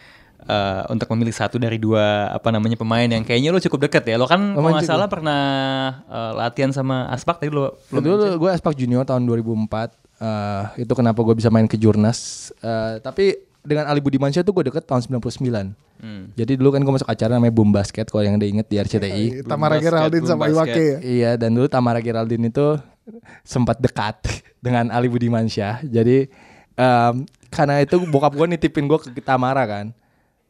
uh, 0.48 0.82
untuk 0.88 1.06
memilih 1.14 1.36
satu 1.36 1.60
dari 1.60 1.76
dua 1.76 2.32
apa 2.32 2.48
namanya 2.48 2.74
pemain 2.80 3.04
yang 3.04 3.22
kayaknya 3.22 3.52
lo 3.52 3.60
cukup 3.60 3.86
deket 3.86 4.08
ya. 4.08 4.16
Lo 4.16 4.24
kan 4.24 4.56
kalau 4.56 4.72
nggak 4.72 4.88
salah 4.88 5.06
pernah 5.06 5.42
uh, 6.08 6.32
latihan 6.34 6.72
sama 6.72 7.06
Aspak 7.12 7.44
tadi 7.44 7.52
lo 7.52 7.76
belum 7.92 8.02
Dulu 8.02 8.24
gue 8.40 8.50
Aspak 8.50 8.74
Junior 8.74 9.04
tahun 9.04 9.28
2004. 9.28 10.08
eh, 10.18 10.82
itu 10.82 10.92
kenapa 10.98 11.22
gue 11.22 11.30
bisa 11.38 11.46
main 11.46 11.70
ke 11.70 11.78
Jurnas. 11.78 12.50
Eh, 12.58 12.98
tapi 12.98 13.38
dengan 13.62 13.86
Ali 13.86 14.02
Budimansyah 14.02 14.42
tuh 14.42 14.50
gue 14.50 14.66
deket 14.66 14.82
tahun 14.82 15.06
99. 15.22 15.76
Hmm. 15.98 16.30
Jadi 16.34 16.58
dulu 16.58 16.74
kan 16.74 16.82
gue 16.82 16.94
masuk 16.94 17.06
acara 17.06 17.38
namanya 17.38 17.54
Boom 17.54 17.70
Basket 17.70 18.06
kalau 18.10 18.26
yang 18.26 18.34
ada 18.34 18.46
inget 18.46 18.66
di 18.66 18.82
RCTI. 18.82 19.46
Tamara 19.46 19.78
basket, 19.78 19.94
Geraldine 19.94 20.26
sama. 20.26 20.50
Iwake 20.50 20.82
ya. 20.82 20.98
Iya 21.02 21.30
dan 21.38 21.54
dulu 21.54 21.66
Tamara 21.70 22.02
Geraldine 22.02 22.50
itu 22.50 22.66
sempat 23.46 23.78
dekat 23.78 24.18
dengan 24.64 24.90
Ali 24.90 25.06
Budimansyah. 25.06 25.86
Jadi 25.86 26.26
em, 26.74 27.14
karena 27.50 27.82
itu 27.82 27.98
bokap 28.10 28.34
gue 28.34 28.46
nitipin 28.58 28.90
gue 28.90 28.98
ke 28.98 29.22
Tamara 29.22 29.62
kan. 29.70 29.94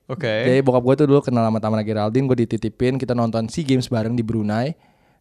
Oke. 0.08 0.48
Jadi 0.48 0.64
bokap 0.64 0.82
gue 0.82 0.94
tuh 1.04 1.06
dulu 1.06 1.20
kenal 1.20 1.44
sama 1.44 1.60
Tamara 1.60 1.84
Geraldine, 1.84 2.24
gue 2.24 2.48
dititipin, 2.48 2.96
kita 2.96 3.12
nonton 3.12 3.44
SEA 3.46 3.62
Games 3.68 3.92
bareng 3.92 4.16
di 4.16 4.24
Brunei. 4.24 4.72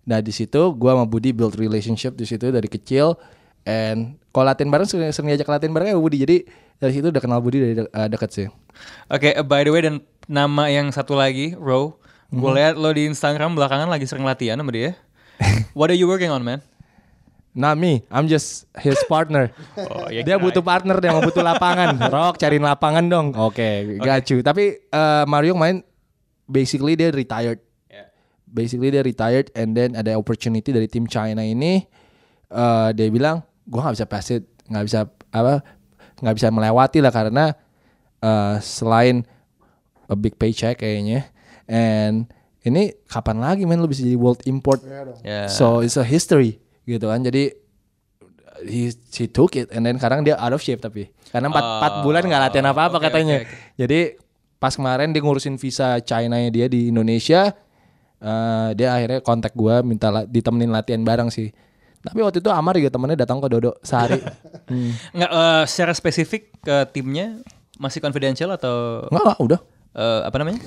Nah 0.07 0.23
di 0.23 0.31
situ 0.31 0.71
gue 0.71 0.89
sama 0.89 1.03
Budi 1.03 1.35
build 1.35 1.59
relationship 1.59 2.15
di 2.15 2.23
situ 2.23 2.47
dari 2.47 2.71
kecil. 2.71 3.19
And 3.67 4.15
kalau 4.31 4.47
latihan 4.47 4.71
bareng 4.71 4.87
sering, 4.87 5.11
sering 5.11 5.27
diajak 5.35 5.51
latihan 5.51 5.75
bareng 5.75 5.91
ya 5.91 5.99
Budi. 5.99 6.23
Jadi 6.23 6.37
dari 6.79 6.91
situ 6.95 7.11
udah 7.11 7.19
kenal 7.19 7.43
Budi 7.43 7.59
dari 7.59 7.73
de- 7.75 7.91
eh, 7.91 8.07
deket 8.07 8.29
sih. 8.31 8.47
Oke, 9.11 9.35
uh, 9.35 9.43
by 9.43 9.67
the 9.67 9.71
way 9.75 9.83
dan 9.83 9.99
nama 10.31 10.71
yang 10.71 10.87
satu 10.95 11.19
lagi, 11.19 11.51
Ro. 11.59 11.99
Gue 12.31 12.51
lihat 12.55 12.79
lo 12.79 12.91
di 12.91 13.07
Instagram 13.07 13.55
belakangan 13.55 13.91
lagi 13.91 14.07
sering 14.07 14.23
latihan 14.23 14.59
sama 14.59 14.71
dia. 14.71 14.95
What 15.77 15.91
are 15.91 15.99
you 15.99 16.07
working 16.07 16.31
on, 16.31 16.43
man? 16.47 16.63
Not 17.57 17.81
me, 17.81 18.05
I'm 18.13 18.29
just 18.29 18.69
his 18.77 19.01
partner. 19.09 19.49
Oh, 19.89 20.13
ya 20.13 20.21
dia 20.21 20.37
butuh 20.37 20.61
partner, 20.61 21.01
dia 21.01 21.09
mau 21.09 21.25
butuh 21.25 21.41
lapangan. 21.41 21.97
Rock 22.13 22.37
cariin 22.37 22.61
lapangan 22.61 23.09
dong. 23.09 23.33
Oke, 23.33 23.97
got 23.97 24.29
you. 24.29 24.45
Tapi 24.45 24.77
eh, 24.77 25.23
Mario 25.25 25.57
main 25.57 25.81
basically 26.45 26.93
dia 26.93 27.09
retired. 27.09 27.57
Ya. 27.89 28.13
Basically 28.45 28.93
dia 28.93 29.01
retired 29.01 29.49
and 29.57 29.73
then 29.73 29.97
ada 29.97 30.13
opportunity 30.13 30.69
dari 30.69 30.85
tim 30.85 31.09
China 31.09 31.41
ini 31.41 31.81
eh 32.47 32.89
dia 32.93 33.09
bilang 33.09 33.41
gua 33.65 33.89
nggak 33.89 33.95
bisa 33.97 34.05
pass 34.05 34.29
it, 34.29 34.45
nggak 34.69 34.85
bisa 34.85 34.99
apa 35.33 35.65
nggak 36.21 36.35
bisa 36.37 36.47
melewati 36.53 37.01
lah 37.01 37.09
karena 37.09 37.45
eh, 38.21 38.55
selain 38.61 39.25
a 40.07 40.15
big 40.15 40.37
paycheck 40.37 40.77
kayaknya 40.77 41.25
and 41.65 42.29
ini 42.63 42.93
kapan 43.09 43.41
lagi 43.41 43.65
men 43.65 43.81
lu 43.81 43.89
bisa 43.89 44.05
jadi 44.05 44.15
world 44.19 44.45
import 44.45 44.79
Ya. 45.25 45.49
So 45.49 45.81
it's 45.81 45.97
a 45.97 46.05
history 46.05 46.61
gitu 46.87 47.05
kan. 47.05 47.19
Jadi 47.19 47.51
he, 48.63 48.89
he 48.89 49.25
took 49.27 49.53
it 49.53 49.69
and 49.69 49.83
then 49.83 49.95
sekarang 49.95 50.23
dia 50.23 50.33
out 50.35 50.49
of 50.49 50.63
shape 50.63 50.79
tapi 50.79 51.11
karena 51.29 51.51
4 51.51 52.01
bulan 52.01 52.23
nggak 52.23 52.41
latihan 52.41 52.67
apa-apa 52.67 52.97
oke, 52.97 53.05
katanya. 53.05 53.43
oke, 53.43 53.45
oke. 53.45 53.55
Jadi 53.77 53.99
pas 54.57 54.73
kemarin 54.73 55.13
dia 55.13 55.21
ngurusin 55.21 55.59
visa 55.61 56.01
China 56.01 56.39
nya 56.39 56.49
dia 56.49 56.65
di 56.65 56.89
Indonesia 56.89 57.53
eh, 58.17 58.69
dia 58.73 58.97
akhirnya 58.97 59.19
kontak 59.21 59.53
gua 59.53 59.85
minta 59.85 60.09
la- 60.09 60.25
ditemenin 60.25 60.71
latihan 60.71 61.03
bareng 61.03 61.29
sih. 61.29 61.51
Tapi 61.97 62.23
waktu 62.23 62.39
itu 62.39 62.47
Amar 62.47 62.73
juga 62.73 62.87
temennya 62.87 63.19
datang 63.19 63.37
ke 63.37 63.51
Dodo 63.51 63.75
sehari. 63.83 64.17
hmm. 64.71 64.91
Nggak, 65.17 65.31
eh, 65.31 65.63
secara 65.67 65.91
spesifik 65.91 66.55
ke 66.63 66.75
timnya 66.89 67.43
masih 67.77 67.99
confidential 67.99 68.49
atau 68.49 69.05
Enggak 69.11 69.25
lah, 69.27 69.37
udah. 69.37 69.59
eh, 69.93 70.21
apa 70.23 70.35
namanya? 70.39 70.57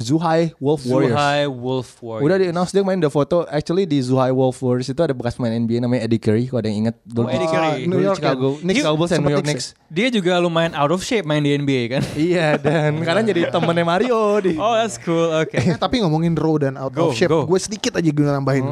Zuhai 0.00 0.56
Wolf 0.56 0.86
Warriors. 0.88 1.12
Zuhai 1.12 1.40
Wolf 1.44 1.88
Warriors. 2.00 2.24
Udah 2.24 2.36
di 2.38 2.46
announce 2.48 2.72
dia 2.72 2.80
main 2.80 2.96
the 2.96 3.12
foto 3.12 3.44
actually 3.46 3.84
di 3.84 4.00
Zuhai 4.00 4.32
Wolf 4.32 4.60
Warriors 4.60 4.88
itu 4.88 5.00
ada 5.00 5.12
bekas 5.12 5.36
pemain 5.36 5.52
NBA 5.52 5.84
namanya 5.84 6.08
Eddie 6.08 6.22
Curry 6.22 6.48
kalau 6.48 6.60
ada 6.64 6.68
yang 6.72 6.88
inget 6.88 6.96
dulu. 7.04 7.28
Oh, 7.28 7.34
Eddie 7.34 7.50
Curry. 7.50 7.84
New 7.84 8.00
York 8.00 8.16
Chicago? 8.16 8.56
Knicks, 8.62 8.82
Bulls 8.82 9.12
and 9.12 9.22
New 9.22 9.34
York 9.34 9.44
Knicks. 9.44 9.76
Dia 9.92 10.08
juga 10.08 10.40
lumayan 10.40 10.72
out 10.72 10.88
of 10.88 11.04
shape 11.04 11.28
main 11.28 11.44
di 11.44 11.52
NBA 11.52 11.82
kan? 11.90 12.02
Iya 12.16 12.56
dan 12.56 13.02
karena 13.02 13.20
jadi 13.26 13.50
temennya 13.52 13.84
Mario 13.84 14.20
di. 14.40 14.54
Oh, 14.62 14.78
that's 14.78 14.96
cool. 14.96 15.28
Oke. 15.34 15.58
Eh, 15.58 15.76
tapi 15.76 16.00
ngomongin 16.00 16.38
Raw 16.38 16.56
dan 16.56 16.78
out 16.78 16.94
Go, 16.94 17.10
of 17.10 17.18
shape, 17.18 17.28
gue 17.32 17.58
sedikit 17.58 17.98
aja 17.98 18.06
gue 18.06 18.24
nambahin. 18.24 18.64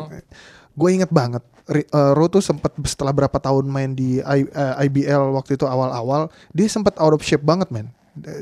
Gue 0.71 0.95
inget 0.95 1.11
banget, 1.11 1.43
Ri- 1.67 1.85
eh, 1.85 2.13
Raw 2.15 2.31
tuh 2.31 2.39
sempat 2.41 2.73
setelah 2.87 3.11
berapa 3.11 3.35
tahun 3.37 3.67
main 3.67 3.91
di 3.93 4.23
I- 4.23 4.47
eh, 4.47 4.75
IBL 4.87 5.35
waktu 5.35 5.59
itu 5.59 5.67
awal-awal, 5.67 6.31
dia 6.55 6.71
sempat 6.71 6.95
out 6.97 7.13
of 7.13 7.21
shape 7.21 7.43
banget, 7.43 7.69
men. 7.69 7.91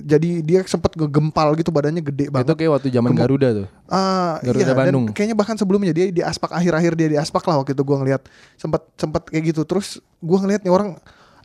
Jadi 0.00 0.40
dia 0.40 0.64
sempat 0.64 0.96
ngegempal 0.96 1.52
gitu, 1.60 1.68
badannya 1.68 2.00
gede 2.00 2.28
Itu 2.28 2.34
banget. 2.34 2.56
kayak 2.56 2.72
waktu 2.80 2.88
zaman 2.88 3.12
Garuda 3.12 3.48
tuh. 3.52 3.66
Ah, 3.84 4.40
Garuda 4.40 4.64
iya, 4.64 4.72
dan 4.72 4.76
Bandung. 4.80 5.04
kayaknya 5.12 5.36
bahkan 5.36 5.56
sebelumnya 5.60 5.92
dia 5.92 6.08
di 6.08 6.24
aspak 6.24 6.56
akhir-akhir 6.56 6.92
dia 6.96 7.08
di 7.12 7.18
aspak 7.20 7.44
lah 7.44 7.60
waktu 7.60 7.76
itu 7.76 7.82
gue 7.84 7.96
ngeliat 8.00 8.22
sempat 8.56 8.82
sempat 8.96 9.28
kayak 9.28 9.52
gitu. 9.52 9.68
Terus 9.68 10.00
gue 10.00 10.38
ngeliat 10.40 10.64
nih 10.64 10.72
orang 10.72 10.96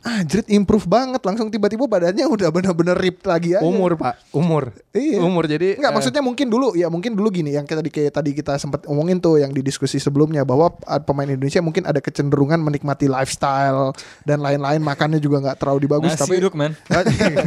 Anjrit 0.04 0.44
improve 0.52 0.84
banget 0.84 1.24
langsung 1.24 1.48
tiba-tiba 1.48 1.88
badannya 1.88 2.28
udah 2.28 2.52
bener-bener 2.52 2.92
ripped 2.92 3.24
lagi 3.24 3.56
aja. 3.56 3.64
Umur 3.64 3.96
pak, 3.96 4.20
umur. 4.36 4.76
Iya. 4.92 5.24
Umur 5.24 5.48
jadi. 5.48 5.80
Enggak 5.80 5.92
eh, 5.92 5.96
maksudnya 5.96 6.20
mungkin 6.20 6.52
dulu 6.52 6.76
ya 6.76 6.92
mungkin 6.92 7.16
dulu 7.16 7.32
gini 7.32 7.56
yang 7.56 7.64
kita 7.64 7.80
tadi 7.80 7.88
kayak 7.88 8.12
tadi 8.12 8.30
kita 8.36 8.60
sempat 8.60 8.84
omongin 8.84 9.16
tuh 9.16 9.40
yang 9.40 9.48
di 9.48 9.64
diskusi 9.64 9.96
sebelumnya 9.96 10.44
bahwa 10.44 10.76
uh, 10.84 11.00
pemain 11.00 11.24
Indonesia 11.24 11.64
mungkin 11.64 11.88
ada 11.88 12.04
kecenderungan 12.04 12.60
menikmati 12.60 13.08
lifestyle 13.08 13.96
dan 14.28 14.44
lain-lain 14.44 14.84
makannya 14.84 15.24
juga 15.24 15.40
nggak 15.40 15.56
terlalu 15.56 15.88
bagus 15.88 16.12
Nasi 16.12 16.20
tapi 16.20 16.34
uduk 16.36 16.52
man. 16.52 16.76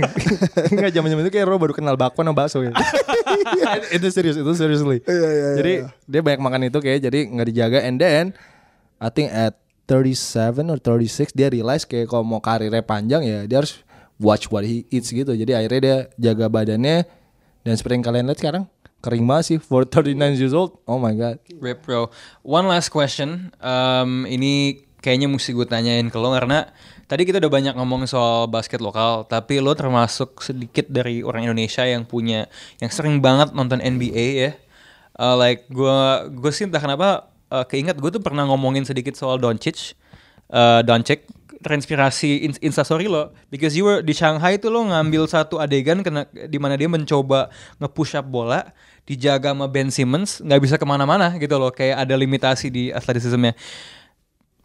Enggak 0.74 0.90
zaman-zaman 0.98 1.22
itu 1.30 1.32
kayak 1.38 1.46
Ro 1.46 1.62
baru 1.62 1.78
kenal 1.78 1.94
bakwan 1.94 2.26
sama 2.26 2.38
bakso 2.42 2.66
gitu. 2.66 2.74
itu 4.02 4.08
serius, 4.10 4.34
itu 4.34 4.52
seriously. 4.58 5.06
Iya, 5.06 5.14
iya, 5.14 5.30
iya, 5.30 5.50
jadi 5.62 5.74
iya. 5.86 5.90
dia 6.10 6.22
banyak 6.26 6.42
makan 6.42 6.62
itu 6.74 6.82
kayak 6.82 7.06
jadi 7.06 7.20
nggak 7.30 7.48
dijaga 7.54 7.80
and 7.86 8.02
then 8.02 8.34
I 8.98 9.14
think 9.14 9.30
at 9.30 9.54
37 9.88 10.68
or 10.68 10.80
36 10.84 11.32
dia 11.32 11.48
realize 11.48 11.88
kayak 11.88 12.12
kalau 12.12 12.28
mau 12.28 12.44
karirnya 12.44 12.84
panjang 12.84 13.24
ya 13.24 13.48
dia 13.48 13.64
harus 13.64 13.80
watch 14.20 14.52
what 14.52 14.68
he 14.68 14.84
eats 14.92 15.10
gitu. 15.10 15.32
Jadi 15.32 15.56
akhirnya 15.56 15.80
dia 15.82 15.98
jaga 16.20 16.52
badannya 16.52 17.08
dan 17.64 17.74
seperti 17.74 18.04
yang 18.04 18.06
kalian 18.06 18.26
lihat 18.28 18.40
sekarang 18.44 18.66
kering 19.02 19.24
banget 19.24 19.44
sih 19.56 19.58
for 19.62 19.88
39 19.88 20.36
years 20.36 20.52
old. 20.52 20.76
Oh 20.90 21.00
my 21.00 21.14
god. 21.16 21.40
Rip 21.62 21.86
bro. 21.86 22.12
One 22.44 22.68
last 22.68 22.92
question. 22.92 23.54
Um, 23.64 24.28
ini 24.28 24.84
kayaknya 25.00 25.30
mesti 25.30 25.54
gue 25.54 25.64
tanyain 25.64 26.10
ke 26.10 26.18
lo 26.18 26.34
karena 26.34 26.68
tadi 27.06 27.24
kita 27.24 27.40
udah 27.40 27.52
banyak 27.54 27.74
ngomong 27.78 28.10
soal 28.10 28.50
basket 28.50 28.82
lokal, 28.84 29.24
tapi 29.30 29.62
lo 29.64 29.72
termasuk 29.78 30.42
sedikit 30.44 30.90
dari 30.90 31.22
orang 31.22 31.48
Indonesia 31.48 31.86
yang 31.86 32.04
punya 32.04 32.50
yang 32.82 32.92
sering 32.92 33.22
banget 33.24 33.54
nonton 33.54 33.80
NBA 33.80 34.28
ya. 34.36 34.52
Uh, 35.18 35.38
like 35.38 35.66
gue 35.70 35.98
gue 36.34 36.52
sih 36.52 36.68
entah 36.68 36.82
kenapa 36.82 37.37
uh, 37.52 37.66
keinget 37.68 37.98
gue 37.98 38.12
tuh 38.12 38.24
pernah 38.24 38.48
ngomongin 38.48 38.84
sedikit 38.84 39.16
soal 39.16 39.38
Doncic, 39.42 39.96
uh, 40.52 40.84
Doncic 40.84 41.28
terinspirasi 41.58 42.46
in- 42.46 42.62
instastory 42.62 43.10
lo. 43.10 43.34
Because 43.50 43.74
you 43.74 43.90
were 43.90 44.06
di 44.06 44.14
Shanghai 44.14 44.62
itu 44.62 44.70
lo 44.70 44.86
ngambil 44.86 45.26
satu 45.26 45.58
adegan 45.58 46.06
kena 46.06 46.30
di 46.30 46.58
mana 46.62 46.78
dia 46.78 46.86
mencoba 46.86 47.50
nge-push 47.82 48.14
up 48.14 48.30
bola 48.30 48.72
dijaga 49.10 49.56
sama 49.56 49.66
Ben 49.66 49.90
Simmons 49.90 50.44
nggak 50.44 50.62
bisa 50.62 50.76
ke 50.78 50.86
mana-mana 50.86 51.34
gitu 51.42 51.58
loh. 51.58 51.74
Kayak 51.74 52.06
ada 52.06 52.14
limitasi 52.14 52.70
di 52.70 52.84
atletismnya 52.94 53.58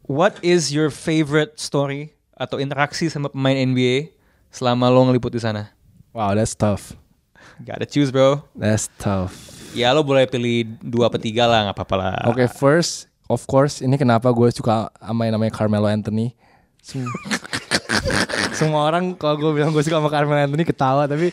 what 0.07 0.39
is 0.43 0.75
your 0.75 0.91
favorite 0.91 1.59
story 1.59 2.15
atau 2.35 2.59
interaksi 2.59 3.07
sama 3.07 3.31
pemain 3.31 3.55
NBA 3.55 4.15
selama 4.51 4.91
lo 4.91 5.07
ngeliput 5.09 5.33
di 5.33 5.41
sana? 5.43 5.71
Wow, 6.13 6.35
that's 6.35 6.53
tough. 6.53 6.93
gotta 7.63 7.87
choose 7.87 8.11
bro. 8.11 8.43
That's 8.59 8.91
tough. 8.99 9.52
Ya 9.73 9.91
lo 9.93 10.05
boleh 10.05 10.29
pilih 10.29 10.69
dua 10.81 11.09
atau 11.09 11.21
tiga 11.21 11.49
lah 11.49 11.69
nggak 11.69 11.77
apa-apa 11.77 11.95
lah 11.97 12.13
Oke, 12.29 12.45
first 12.49 13.09
of 13.27 13.41
course 13.49 13.81
ini 13.81 13.97
kenapa 13.97 14.29
gue 14.29 14.49
suka 14.53 14.93
sama 15.01 15.25
yang 15.25 15.41
namanya 15.41 15.53
Carmelo 15.57 15.89
Anthony. 15.89 16.37
Sem- 16.83 17.09
Semua 18.59 18.85
orang 18.85 19.17
kalau 19.17 19.41
gue 19.41 19.53
bilang 19.57 19.73
gue 19.73 19.81
suka 19.81 19.97
sama 19.97 20.13
Carmelo 20.13 20.37
Anthony 20.39 20.65
ketawa 20.69 21.09
tapi 21.09 21.33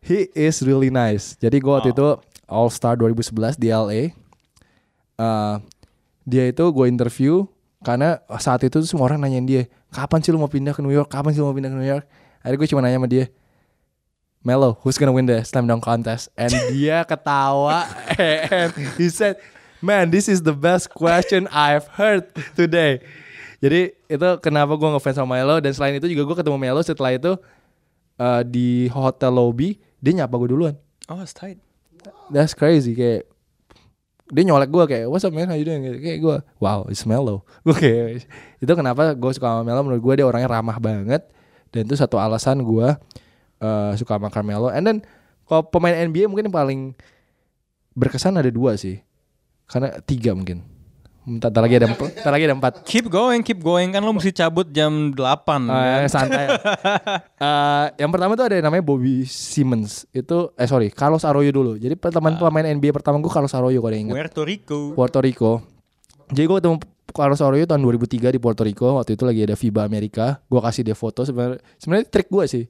he 0.00 0.30
is 0.32 0.62
really 0.62 0.88
nice. 0.88 1.34
Jadi 1.36 1.58
gue 1.58 1.72
waktu 1.72 1.90
itu 1.90 2.06
All 2.46 2.70
Star 2.70 2.94
2011 2.94 3.58
di 3.58 3.68
LA. 3.70 4.14
Uh, 5.20 5.60
dia 6.24 6.48
itu 6.48 6.62
gue 6.62 6.86
interview 6.86 7.44
karena 7.80 8.20
saat 8.38 8.60
itu 8.62 8.80
semua 8.84 9.08
orang 9.08 9.20
nanyain 9.24 9.44
dia, 9.44 9.62
kapan 9.88 10.20
sih 10.20 10.30
lu 10.30 10.38
mau 10.40 10.48
pindah 10.52 10.76
ke 10.76 10.80
New 10.84 10.92
York? 10.92 11.08
Kapan 11.08 11.32
sih 11.32 11.40
lu 11.40 11.48
mau 11.48 11.56
pindah 11.56 11.72
ke 11.72 11.78
New 11.80 11.88
York? 11.88 12.04
Akhirnya 12.40 12.58
gue 12.60 12.68
cuma 12.68 12.80
nanya 12.84 12.96
sama 13.00 13.08
dia, 13.08 13.24
Melo, 14.40 14.80
who's 14.80 14.96
gonna 14.96 15.12
win 15.12 15.28
the 15.28 15.44
slam 15.44 15.68
dunk 15.68 15.84
contest? 15.84 16.32
And 16.32 16.48
dia 16.72 17.04
ketawa 17.04 17.84
and 18.16 18.72
he 18.96 19.12
said, 19.12 19.36
Man, 19.80 20.12
this 20.12 20.28
is 20.28 20.44
the 20.44 20.52
best 20.52 20.92
question 20.92 21.48
I've 21.48 21.88
heard 21.96 22.28
today. 22.56 23.00
Jadi 23.60 23.92
itu 24.08 24.28
kenapa 24.40 24.72
gue 24.76 24.88
ngefans 24.88 25.20
sama 25.20 25.36
Melo 25.36 25.60
dan 25.60 25.72
selain 25.76 26.00
itu 26.00 26.08
juga 26.08 26.24
gue 26.24 26.36
ketemu 26.40 26.56
Melo 26.56 26.80
setelah 26.80 27.12
itu 27.12 27.36
uh, 28.16 28.40
di 28.44 28.88
hotel 28.88 29.32
lobby 29.32 29.76
dia 30.00 30.24
nyapa 30.24 30.32
gue 30.40 30.48
duluan. 30.56 30.74
oh 31.10 31.20
it's 31.20 31.34
tight 31.34 31.58
That's 32.32 32.56
crazy 32.56 32.96
kayak 32.96 33.28
dia 34.30 34.42
nyolek 34.46 34.70
gue 34.70 34.84
kayak 34.86 35.06
what's 35.10 35.26
up 35.26 35.34
man 35.34 35.50
how 35.50 35.58
you 35.58 35.66
doing 35.66 35.82
kayak 35.98 36.22
gue 36.22 36.36
wow 36.62 36.86
it's 36.86 37.02
Melo 37.04 37.42
gue 37.66 37.76
kayak 37.76 38.24
itu 38.62 38.72
kenapa 38.72 39.12
gue 39.12 39.30
suka 39.34 39.58
sama 39.58 39.66
Melo 39.66 39.82
menurut 39.82 40.00
gue 40.00 40.14
dia 40.22 40.26
orangnya 40.28 40.48
ramah 40.48 40.78
banget 40.78 41.26
dan 41.74 41.82
itu 41.84 41.98
satu 41.98 42.16
alasan 42.16 42.62
gue 42.62 42.88
uh, 43.60 43.92
suka 43.94 44.16
sama 44.16 44.28
Carmelo 44.28 44.68
and 44.68 44.82
then 44.82 44.98
kalau 45.44 45.62
pemain 45.62 45.94
NBA 46.02 46.26
mungkin 46.26 46.48
yang 46.48 46.56
paling 46.56 46.80
berkesan 47.92 48.34
ada 48.34 48.48
dua 48.48 48.74
sih 48.74 49.00
karena 49.66 50.00
tiga 50.00 50.32
mungkin 50.32 50.66
Bentar, 51.20 51.52
lagi 51.52 51.76
ada 51.76 51.84
empat 51.84 52.16
bentar 52.16 52.32
lagi 52.32 52.44
ada 52.48 52.56
empat 52.56 52.72
keep 52.82 53.06
going 53.06 53.44
keep 53.44 53.60
going 53.60 53.92
kan 53.92 54.00
lo 54.00 54.10
mesti 54.10 54.32
cabut 54.32 54.66
jam 54.66 55.12
8 55.12 55.20
Eh, 55.20 55.28
kan? 55.68 56.08
santai. 56.08 56.46
Eh, 57.40 57.86
yang 58.00 58.08
pertama 58.08 58.32
tuh 58.34 58.48
ada 58.48 58.56
yang 58.56 58.66
namanya 58.66 58.84
Bobby 58.84 59.24
Simmons. 59.24 60.04
Itu 60.12 60.52
eh 60.56 60.64
sorry, 60.64 60.88
Carlos 60.88 61.24
Arroyo 61.24 61.48
dulu. 61.48 61.72
Jadi 61.76 61.92
teman 61.96 62.36
pemain 62.36 62.64
NBA 62.64 62.92
pertama 62.92 63.16
gue 63.16 63.28
Carlos 63.28 63.52
Arroyo 63.52 63.80
kalau 63.80 63.96
ingat. 63.96 64.16
Puerto 64.16 64.42
Rico 64.44 64.78
Puerto 64.92 65.18
Rico. 65.20 65.52
Jadi 66.32 66.44
gue 66.44 66.56
ketemu 66.56 66.76
Carlos 67.12 67.40
Arroyo 67.40 67.64
tahun 67.64 67.80
2003 67.84 68.34
di 68.34 68.40
Puerto 68.40 68.64
Rico. 68.64 68.96
Waktu 68.96 69.16
itu 69.16 69.24
lagi 69.24 69.40
ada 69.44 69.54
FIBA 69.54 69.82
Amerika. 69.84 70.40
Gue 70.48 70.60
kasih 70.60 70.82
dia 70.84 70.96
foto 70.96 71.24
sebenarnya. 71.24 71.60
Sebenarnya 71.76 72.06
trik 72.08 72.28
gue 72.28 72.44
sih. 72.48 72.64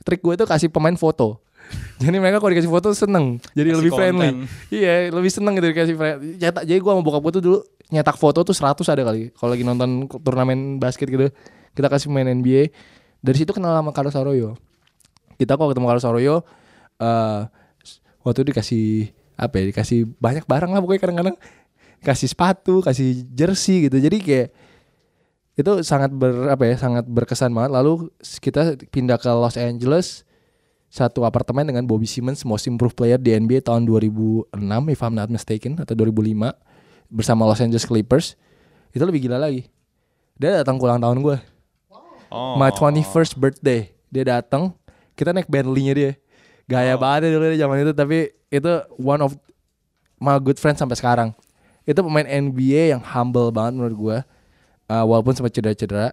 Trik 0.00 0.20
gue 0.20 0.34
itu 0.34 0.44
kasih 0.44 0.68
pemain 0.68 0.94
foto. 0.94 1.38
Jadi 2.02 2.16
mereka 2.18 2.42
kalau 2.42 2.50
dikasih 2.50 2.72
foto 2.72 2.90
seneng. 2.90 3.38
Jadi 3.54 3.68
Kasih 3.70 3.78
lebih 3.78 3.92
friendly. 3.94 4.28
konten. 4.32 4.48
Iya, 4.72 4.94
lebih 5.14 5.30
seneng 5.30 5.52
gitu 5.54 5.66
dikasih 5.70 5.94
friendly. 5.94 6.28
Cetak. 6.36 6.62
Jadi 6.66 6.78
gue 6.80 6.90
sama 6.90 7.02
bokap 7.04 7.20
gue 7.22 7.32
tuh 7.38 7.42
dulu 7.44 7.58
nyetak 7.90 8.16
foto 8.16 8.42
tuh 8.42 8.54
100 8.54 8.80
ada 8.86 9.02
kali. 9.06 9.30
Kalau 9.34 9.50
lagi 9.54 9.62
nonton 9.62 9.90
turnamen 10.22 10.78
basket 10.78 11.06
gitu, 11.06 11.30
kita 11.74 11.86
kasih 11.86 12.10
main 12.10 12.26
NBA. 12.26 12.72
Dari 13.20 13.36
situ 13.36 13.52
kenal 13.52 13.76
sama 13.76 13.92
Carlos 13.92 14.16
Arroyo. 14.16 14.56
Kita 15.36 15.54
kalau 15.54 15.70
ketemu 15.70 15.86
Carlos 15.86 16.06
Arroyo, 16.08 16.34
eh 16.98 17.40
waktu 18.24 18.38
itu 18.42 18.48
dikasih 18.50 18.84
apa 19.36 19.54
ya? 19.60 19.64
Dikasih 19.70 19.98
banyak 20.18 20.44
barang 20.48 20.70
lah 20.72 20.80
pokoknya 20.80 21.00
kadang-kadang 21.00 21.36
kasih 22.00 22.28
sepatu, 22.32 22.80
kasih 22.80 23.28
jersey 23.30 23.86
gitu. 23.86 24.00
Jadi 24.00 24.16
kayak 24.24 24.48
itu 25.58 25.82
sangat 25.82 26.14
ber 26.14 26.50
apa 26.50 26.62
ya 26.66 26.76
sangat 26.78 27.04
berkesan 27.06 27.50
banget. 27.50 27.70
Lalu 27.74 28.08
kita 28.38 28.78
pindah 28.90 29.18
ke 29.18 29.30
Los 29.30 29.58
Angeles 29.58 30.22
satu 30.90 31.22
apartemen 31.22 31.62
dengan 31.62 31.86
Bobby 31.86 32.06
Simmons 32.06 32.42
most 32.42 32.66
improved 32.66 32.98
player 32.98 33.18
di 33.18 33.30
NBA 33.30 33.62
tahun 33.62 33.86
2006 33.86 34.50
if 34.90 35.00
I'm 35.06 35.14
not 35.14 35.30
mistaken 35.30 35.78
atau 35.78 35.94
2005 35.94 36.34
bersama 37.10 37.46
Los 37.46 37.62
Angeles 37.62 37.86
Clippers. 37.86 38.34
Itu 38.90 39.06
lebih 39.06 39.26
gila 39.26 39.38
lagi. 39.38 39.70
Dia 40.34 40.62
datang 40.62 40.80
ulang 40.82 40.98
tahun 40.98 41.22
gue 41.22 41.36
oh. 42.30 42.58
my 42.58 42.70
21st 42.74 43.38
birthday. 43.38 43.90
Dia 44.10 44.38
datang 44.38 44.74
kita 45.14 45.30
naik 45.30 45.46
Bentley-nya 45.46 45.94
dia. 45.94 46.12
Gaya 46.66 46.94
banget 46.94 47.30
ya 47.30 47.38
dulu 47.38 47.44
dia 47.50 47.58
zaman 47.66 47.76
itu 47.82 47.92
tapi 47.94 48.18
itu 48.50 48.72
one 48.98 49.20
of 49.22 49.34
my 50.22 50.38
good 50.38 50.58
friends 50.58 50.78
sampai 50.78 50.98
sekarang. 50.98 51.30
Itu 51.86 52.02
pemain 52.02 52.26
NBA 52.26 52.94
yang 52.94 53.02
humble 53.02 53.50
banget 53.50 53.78
menurut 53.78 53.96
gue 53.98 54.18
Uh, 54.90 55.06
walaupun 55.06 55.30
sempat 55.30 55.54
cedera-cedera 55.54 56.10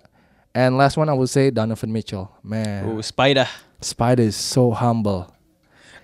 and 0.53 0.77
last 0.77 0.93
one 0.93 1.09
I 1.09 1.17
would 1.17 1.27
say 1.27 1.49
Donovan 1.49 1.89
Mitchell 1.89 2.29
man 2.45 2.85
Uh, 2.85 3.01
Spider 3.01 3.49
Spider 3.81 4.21
is 4.23 4.37
so 4.37 4.69
humble 4.69 5.25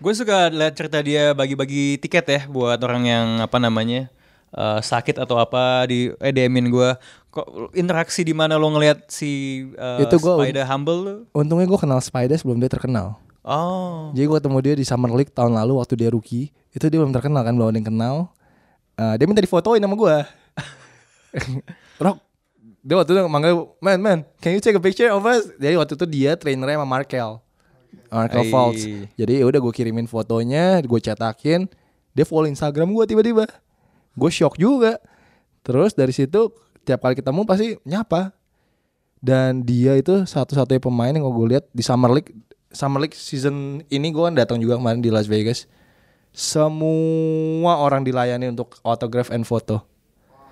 Gue 0.01 0.11
suka 0.11 0.49
lihat 0.49 0.73
cerita 0.73 0.97
dia 0.99 1.31
bagi-bagi 1.31 1.95
tiket 1.95 2.25
ya 2.25 2.41
buat 2.49 2.81
orang 2.81 3.03
yang 3.05 3.27
apa 3.39 3.55
namanya 3.55 4.09
eh, 4.51 4.79
sakit 4.81 5.15
atau 5.15 5.39
apa 5.39 5.87
di 5.87 6.11
eh 6.17 6.29
DM-in 6.29 6.67
gue. 6.67 6.89
Kok 7.31 7.71
interaksi 7.71 8.21
di 8.21 8.35
mana 8.35 8.59
lo 8.59 8.67
ngelihat 8.67 9.07
si 9.07 9.63
eh, 9.71 10.03
Itu 10.03 10.19
gua- 10.19 10.43
Spider 10.43 10.67
humble 10.67 10.99
lo? 10.99 11.13
untungnya 11.31 11.63
gue 11.63 11.79
kenal 11.79 12.03
Spider 12.03 12.35
sebelum 12.35 12.59
dia 12.59 12.67
terkenal 12.67 13.15
Oh. 13.43 14.11
Jadi 14.11 14.23
gue 14.23 14.37
ketemu 14.39 14.57
dia 14.59 14.73
di 14.75 14.83
Summer 14.83 15.11
League 15.11 15.31
tahun 15.31 15.51
lalu 15.51 15.75
waktu 15.75 15.99
dia 15.99 16.07
rookie. 16.07 16.51
Itu 16.71 16.87
dia 16.87 16.95
belum 16.95 17.11
terkenal 17.11 17.43
kan, 17.43 17.51
belum 17.51 17.71
ada 17.71 17.77
yang 17.77 17.87
kenal. 17.87 18.15
Eh, 18.95 19.15
dia 19.19 19.25
minta 19.27 19.39
difotoin 19.39 19.79
sama 19.79 19.95
gue. 19.95 20.15
Rock, 22.03 22.17
dia 22.83 22.99
waktu 22.99 23.15
itu 23.15 23.21
manggil, 23.31 23.53
man, 23.79 23.97
man, 24.03 24.19
can 24.43 24.51
you 24.51 24.59
take 24.59 24.75
a 24.75 24.83
picture 24.83 25.07
of 25.07 25.23
us? 25.23 25.47
Jadi 25.55 25.79
waktu 25.79 25.95
itu 25.95 26.05
dia 26.05 26.35
trainernya 26.35 26.75
sama 26.75 26.87
Markel. 26.87 27.39
Markel. 28.11 28.43
Fultz. 28.51 28.83
Jadi 29.15 29.39
ya 29.39 29.45
udah 29.47 29.59
gue 29.63 29.73
kirimin 29.73 30.05
fotonya, 30.05 30.83
gue 30.83 30.99
cetakin. 30.99 31.71
Dia 32.11 32.27
follow 32.27 32.45
Instagram 32.45 32.91
gue 32.91 33.05
tiba-tiba. 33.07 33.47
Gue 34.13 34.29
shock 34.29 34.59
juga. 34.59 34.99
Terus 35.63 35.95
dari 35.95 36.11
situ 36.11 36.51
tiap 36.83 36.99
kali 36.99 37.15
ketemu 37.15 37.47
pasti 37.47 37.79
nyapa. 37.87 38.35
Dan 39.23 39.63
dia 39.63 39.95
itu 39.95 40.27
satu-satunya 40.27 40.83
pemain 40.83 41.15
yang 41.15 41.23
gue 41.23 41.47
lihat 41.55 41.65
di 41.71 41.79
Summer 41.79 42.11
League 42.11 42.35
Summer 42.75 42.99
League 42.99 43.15
season 43.15 43.79
ini 43.87 44.11
gue 44.11 44.19
kan 44.19 44.35
datang 44.35 44.59
juga 44.59 44.75
kemarin 44.75 44.99
di 44.99 45.07
Las 45.07 45.31
Vegas. 45.31 45.63
Semua 46.35 47.79
orang 47.79 48.03
dilayani 48.03 48.51
untuk 48.51 48.75
autograph 48.83 49.31
and 49.31 49.47
foto 49.47 49.87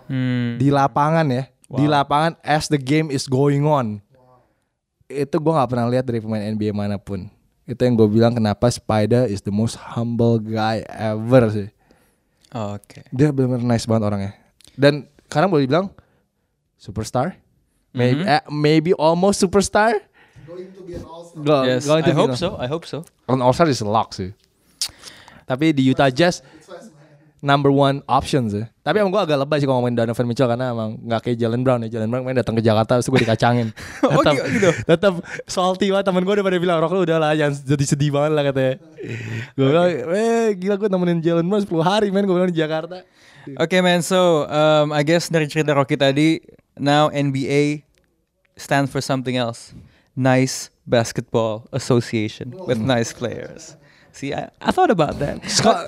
Hmm. 0.08 0.56
di 0.56 0.72
lapangan 0.72 1.28
ya. 1.28 1.51
Di 1.72 1.86
lapangan 1.86 2.36
as 2.42 2.68
the 2.68 2.76
game 2.76 3.08
is 3.08 3.26
going 3.26 3.64
on. 3.64 4.04
Itu 5.06 5.38
gue 5.38 5.52
nggak 5.52 5.70
pernah 5.70 5.88
lihat 5.88 6.04
dari 6.04 6.20
pemain 6.20 6.44
NBA 6.46 6.72
mana 6.72 6.96
pun. 6.96 7.28
Itu 7.64 7.80
yang 7.82 7.96
gue 7.96 8.08
bilang 8.08 8.32
kenapa 8.32 8.68
Spider 8.68 9.26
is 9.26 9.40
the 9.40 9.52
most 9.52 9.76
humble 9.78 10.36
guy 10.38 10.84
ever 10.88 11.48
sih. 11.48 11.68
Oke. 12.52 13.08
Dia 13.10 13.32
benar-benar 13.32 13.64
nice 13.66 13.84
banget 13.84 14.04
orangnya. 14.04 14.32
Dan 14.74 15.08
sekarang 15.26 15.48
boleh 15.48 15.64
dibilang 15.64 15.88
superstar. 16.76 17.40
maybe 17.92 18.24
eh, 18.24 18.40
maybe 18.48 18.92
almost 18.94 19.40
superstar. 19.40 20.00
Going 20.44 20.72
to 20.72 20.82
be 20.82 20.96
an 20.96 21.04
all-star. 21.04 21.44
Go- 21.44 21.64
Yes, 21.64 21.84
going 21.84 22.04
to 22.04 22.12
I 22.12 22.16
be 22.16 22.20
hope 22.20 22.32
an- 22.32 22.40
so. 22.40 22.50
I 22.56 22.68
hope 22.68 22.84
so. 22.84 23.04
On 23.28 23.40
All 23.40 23.52
Star 23.52 23.68
is 23.68 23.80
a 23.80 23.88
lock 23.88 24.12
sih. 24.12 24.32
Tapi 25.44 25.72
di 25.72 25.84
Utah 25.84 26.08
Jazz 26.08 26.40
number 27.42 27.74
one 27.74 28.06
option 28.06 28.48
sih. 28.48 28.62
Tapi 28.86 29.02
emang 29.02 29.10
gue 29.10 29.22
agak 29.22 29.38
lebay 29.42 29.58
sih 29.58 29.66
kalau 29.66 29.82
ngomongin 29.82 29.98
Donovan 29.98 30.26
Mitchell 30.30 30.50
karena 30.50 30.72
emang 30.72 31.02
nggak 31.02 31.22
kayak 31.26 31.38
Jalen 31.42 31.62
Brown 31.66 31.82
ya. 31.86 31.90
Jalen 31.98 32.10
Brown 32.14 32.22
main 32.22 32.38
datang 32.38 32.54
ke 32.54 32.62
Jakarta 32.62 33.02
terus 33.02 33.10
gue 33.10 33.22
dikacangin. 33.26 33.74
Oh, 34.12 34.20
tetap, 34.20 34.44
gitu. 34.44 34.70
tetap 34.84 35.14
salty 35.48 35.88
banget 35.88 36.06
temen 36.12 36.22
gue 36.28 36.34
udah 36.36 36.46
pada 36.46 36.58
bilang 36.60 36.78
Rok 36.84 36.92
lu 36.94 37.02
udah 37.08 37.18
lah 37.22 37.32
jangan 37.32 37.54
jadi 37.64 37.86
sedih 37.86 38.12
banget 38.12 38.32
lah 38.36 38.44
katanya. 38.50 38.74
gue 39.56 39.66
bilang 39.66 39.88
eh 39.88 40.48
gila 40.58 40.76
gue 40.78 40.90
nemenin 40.92 41.20
Jalen 41.24 41.46
Brown 41.48 41.64
10 41.64 41.72
hari 41.82 42.08
men 42.14 42.24
gue 42.28 42.36
bilang 42.36 42.52
di 42.52 42.60
Jakarta. 42.60 43.02
Okay, 43.58 43.82
man. 43.82 44.06
So, 44.06 44.46
um, 44.46 44.94
I 44.94 45.02
guess 45.02 45.26
dari 45.26 45.50
cerita 45.50 45.74
Rocky 45.74 45.98
tadi, 45.98 46.46
now 46.78 47.10
NBA 47.10 47.82
stands 48.54 48.94
for 48.94 49.02
something 49.02 49.34
else. 49.34 49.74
Nice 50.14 50.70
Basketball 50.86 51.66
Association 51.74 52.54
with 52.70 52.78
nice 52.78 53.10
players. 53.16 53.81
See, 54.12 54.36
I, 54.36 54.52
I 54.60 54.70
thought 54.70 54.92
about 54.92 55.18
that. 55.20 55.40
Ska- 55.48 55.88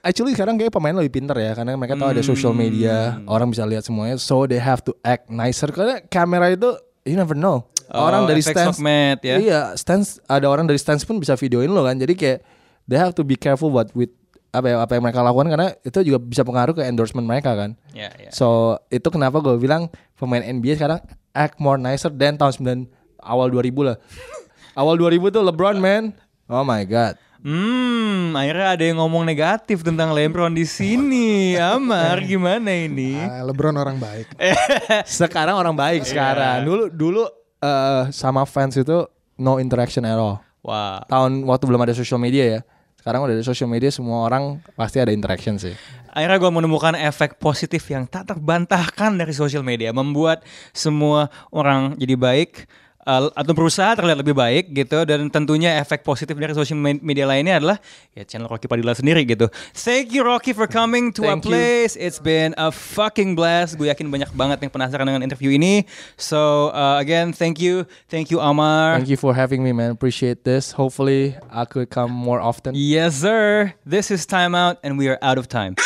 Actually 0.00 0.32
sekarang 0.32 0.56
kayak 0.56 0.72
pemain 0.72 0.96
lebih 0.96 1.20
pintar 1.20 1.36
ya 1.36 1.52
karena 1.52 1.76
mereka 1.76 1.94
tahu 1.94 2.16
ada 2.16 2.22
social 2.22 2.56
media, 2.56 3.20
orang 3.26 3.52
bisa 3.52 3.62
lihat 3.62 3.84
semuanya. 3.84 4.16
So 4.16 4.48
they 4.48 4.56
have 4.56 4.80
to 4.84 4.96
act 5.00 5.28
nicer 5.28 5.68
karena 5.68 6.00
kamera 6.02 6.48
itu 6.48 6.70
you 7.04 7.14
never 7.14 7.36
know. 7.36 7.68
orang 7.88 8.24
Oh, 8.24 8.28
dari 8.28 8.44
efek 8.44 8.52
stands 8.52 8.76
sokmed 8.76 9.18
ya. 9.24 9.36
Iya, 9.40 9.60
stands 9.74 10.20
ada 10.24 10.44
orang 10.44 10.68
dari 10.68 10.76
stands 10.76 11.08
pun 11.08 11.16
bisa 11.16 11.36
videoin 11.36 11.72
lo 11.72 11.84
kan. 11.84 11.96
Jadi 11.96 12.12
kayak 12.12 12.38
they 12.84 12.96
have 12.96 13.16
to 13.16 13.24
be 13.24 13.32
careful 13.32 13.68
what 13.68 13.88
with 13.92 14.12
apa 14.48 14.64
ya, 14.64 14.76
apa 14.80 14.92
yang 14.96 15.04
mereka 15.04 15.20
lakukan 15.20 15.48
karena 15.48 15.68
itu 15.80 15.98
juga 16.04 16.20
bisa 16.20 16.44
pengaruh 16.44 16.72
ke 16.72 16.84
endorsement 16.84 17.24
mereka 17.24 17.52
kan. 17.52 17.76
Ya, 17.92 18.12
ya. 18.16 18.28
So 18.28 18.76
itu 18.88 19.08
kenapa 19.08 19.40
gue 19.40 19.56
bilang 19.56 19.88
pemain 20.16 20.40
NBA 20.40 20.76
sekarang 20.76 21.00
act 21.32 21.56
more 21.56 21.76
nicer 21.76 22.12
than 22.12 22.36
tahun 22.36 22.88
9 22.88 23.24
awal 23.24 23.48
2000 23.48 23.72
lah. 23.84 23.96
awal 24.80 24.96
2000 24.96 25.32
tuh 25.32 25.42
LeBron 25.44 25.76
man. 25.80 26.12
Oh 26.48 26.64
my 26.64 26.84
god. 26.84 27.16
Hmm, 27.38 28.34
akhirnya 28.34 28.74
ada 28.74 28.82
yang 28.82 28.98
ngomong 28.98 29.22
negatif 29.22 29.86
tentang 29.86 30.10
LeBron 30.10 30.50
di 30.50 30.66
sini. 30.66 31.54
Amar, 31.74 32.18
gimana 32.26 32.66
ini? 32.74 33.14
Ah, 33.14 33.46
LeBron 33.46 33.78
orang 33.78 33.94
baik. 34.02 34.26
Sekarang 35.06 35.54
orang 35.54 35.74
baik 35.78 36.02
sekarang. 36.02 36.66
Dulu 36.66 36.84
dulu 36.90 37.22
eh, 37.62 38.10
sama 38.10 38.42
fans 38.42 38.74
itu 38.74 39.06
no 39.38 39.62
interaction 39.62 40.02
at 40.02 40.18
all. 40.18 40.42
Wah. 40.66 41.06
Tahun 41.06 41.46
waktu 41.46 41.64
belum 41.70 41.82
ada 41.86 41.94
social 41.94 42.18
media 42.18 42.58
ya. 42.58 42.60
Sekarang 42.98 43.22
udah 43.22 43.38
ada 43.38 43.46
social 43.46 43.70
media 43.70 43.94
semua 43.94 44.26
orang 44.26 44.58
pasti 44.74 44.98
ada 44.98 45.14
interaction 45.14 45.54
sih. 45.56 45.78
Akhirnya 46.10 46.42
gue 46.42 46.50
menemukan 46.50 46.98
efek 46.98 47.38
positif 47.38 47.86
yang 47.86 48.02
tak 48.10 48.26
terbantahkan 48.26 49.14
dari 49.14 49.30
sosial 49.30 49.62
media, 49.62 49.94
membuat 49.94 50.42
semua 50.74 51.30
orang 51.54 51.94
jadi 51.94 52.18
baik 52.18 52.66
uh, 53.08 53.32
atau 53.32 53.52
berusaha 53.56 53.96
terlihat 53.96 54.20
lebih 54.20 54.36
baik 54.36 54.68
gitu 54.76 55.08
dan 55.08 55.32
tentunya 55.32 55.80
efek 55.80 56.04
positif 56.04 56.36
dari 56.36 56.52
sosial 56.52 56.76
me- 56.76 57.00
media 57.00 57.24
lainnya 57.24 57.56
adalah 57.56 57.80
ya 58.12 58.28
channel 58.28 58.52
Rocky 58.52 58.68
Padilla 58.68 58.92
sendiri 58.92 59.24
gitu. 59.24 59.48
Thank 59.72 60.12
you 60.12 60.20
Rocky 60.20 60.52
for 60.52 60.68
coming 60.68 61.08
to 61.16 61.24
our 61.24 61.40
Thank 61.40 61.48
you. 61.48 61.56
place. 61.56 61.96
It's 61.96 62.20
been 62.20 62.52
a 62.60 62.68
fucking 62.68 63.32
blast. 63.32 63.80
Gue 63.80 63.88
yakin 63.88 64.12
banyak 64.12 64.28
banget 64.36 64.60
yang 64.60 64.72
penasaran 64.72 65.08
dengan 65.08 65.24
interview 65.24 65.56
ini. 65.56 65.88
So 66.20 66.68
uh, 66.76 67.00
again, 67.00 67.32
thank 67.32 67.56
you, 67.56 67.88
thank 68.12 68.28
you 68.28 68.44
Amar. 68.44 69.00
Thank 69.00 69.08
you 69.08 69.18
for 69.18 69.32
having 69.32 69.64
me 69.64 69.72
man. 69.72 69.96
Appreciate 69.96 70.44
this. 70.44 70.76
Hopefully 70.76 71.32
I 71.48 71.64
could 71.64 71.88
come 71.88 72.12
more 72.12 72.44
often. 72.44 72.76
Yes, 72.76 73.24
sir. 73.24 73.72
This 73.88 74.12
is 74.12 74.28
Time 74.28 74.52
Out, 74.52 74.76
and 74.84 75.00
we 75.00 75.08
are 75.08 75.16
out 75.24 75.40
of 75.40 75.48
time. 75.48 75.78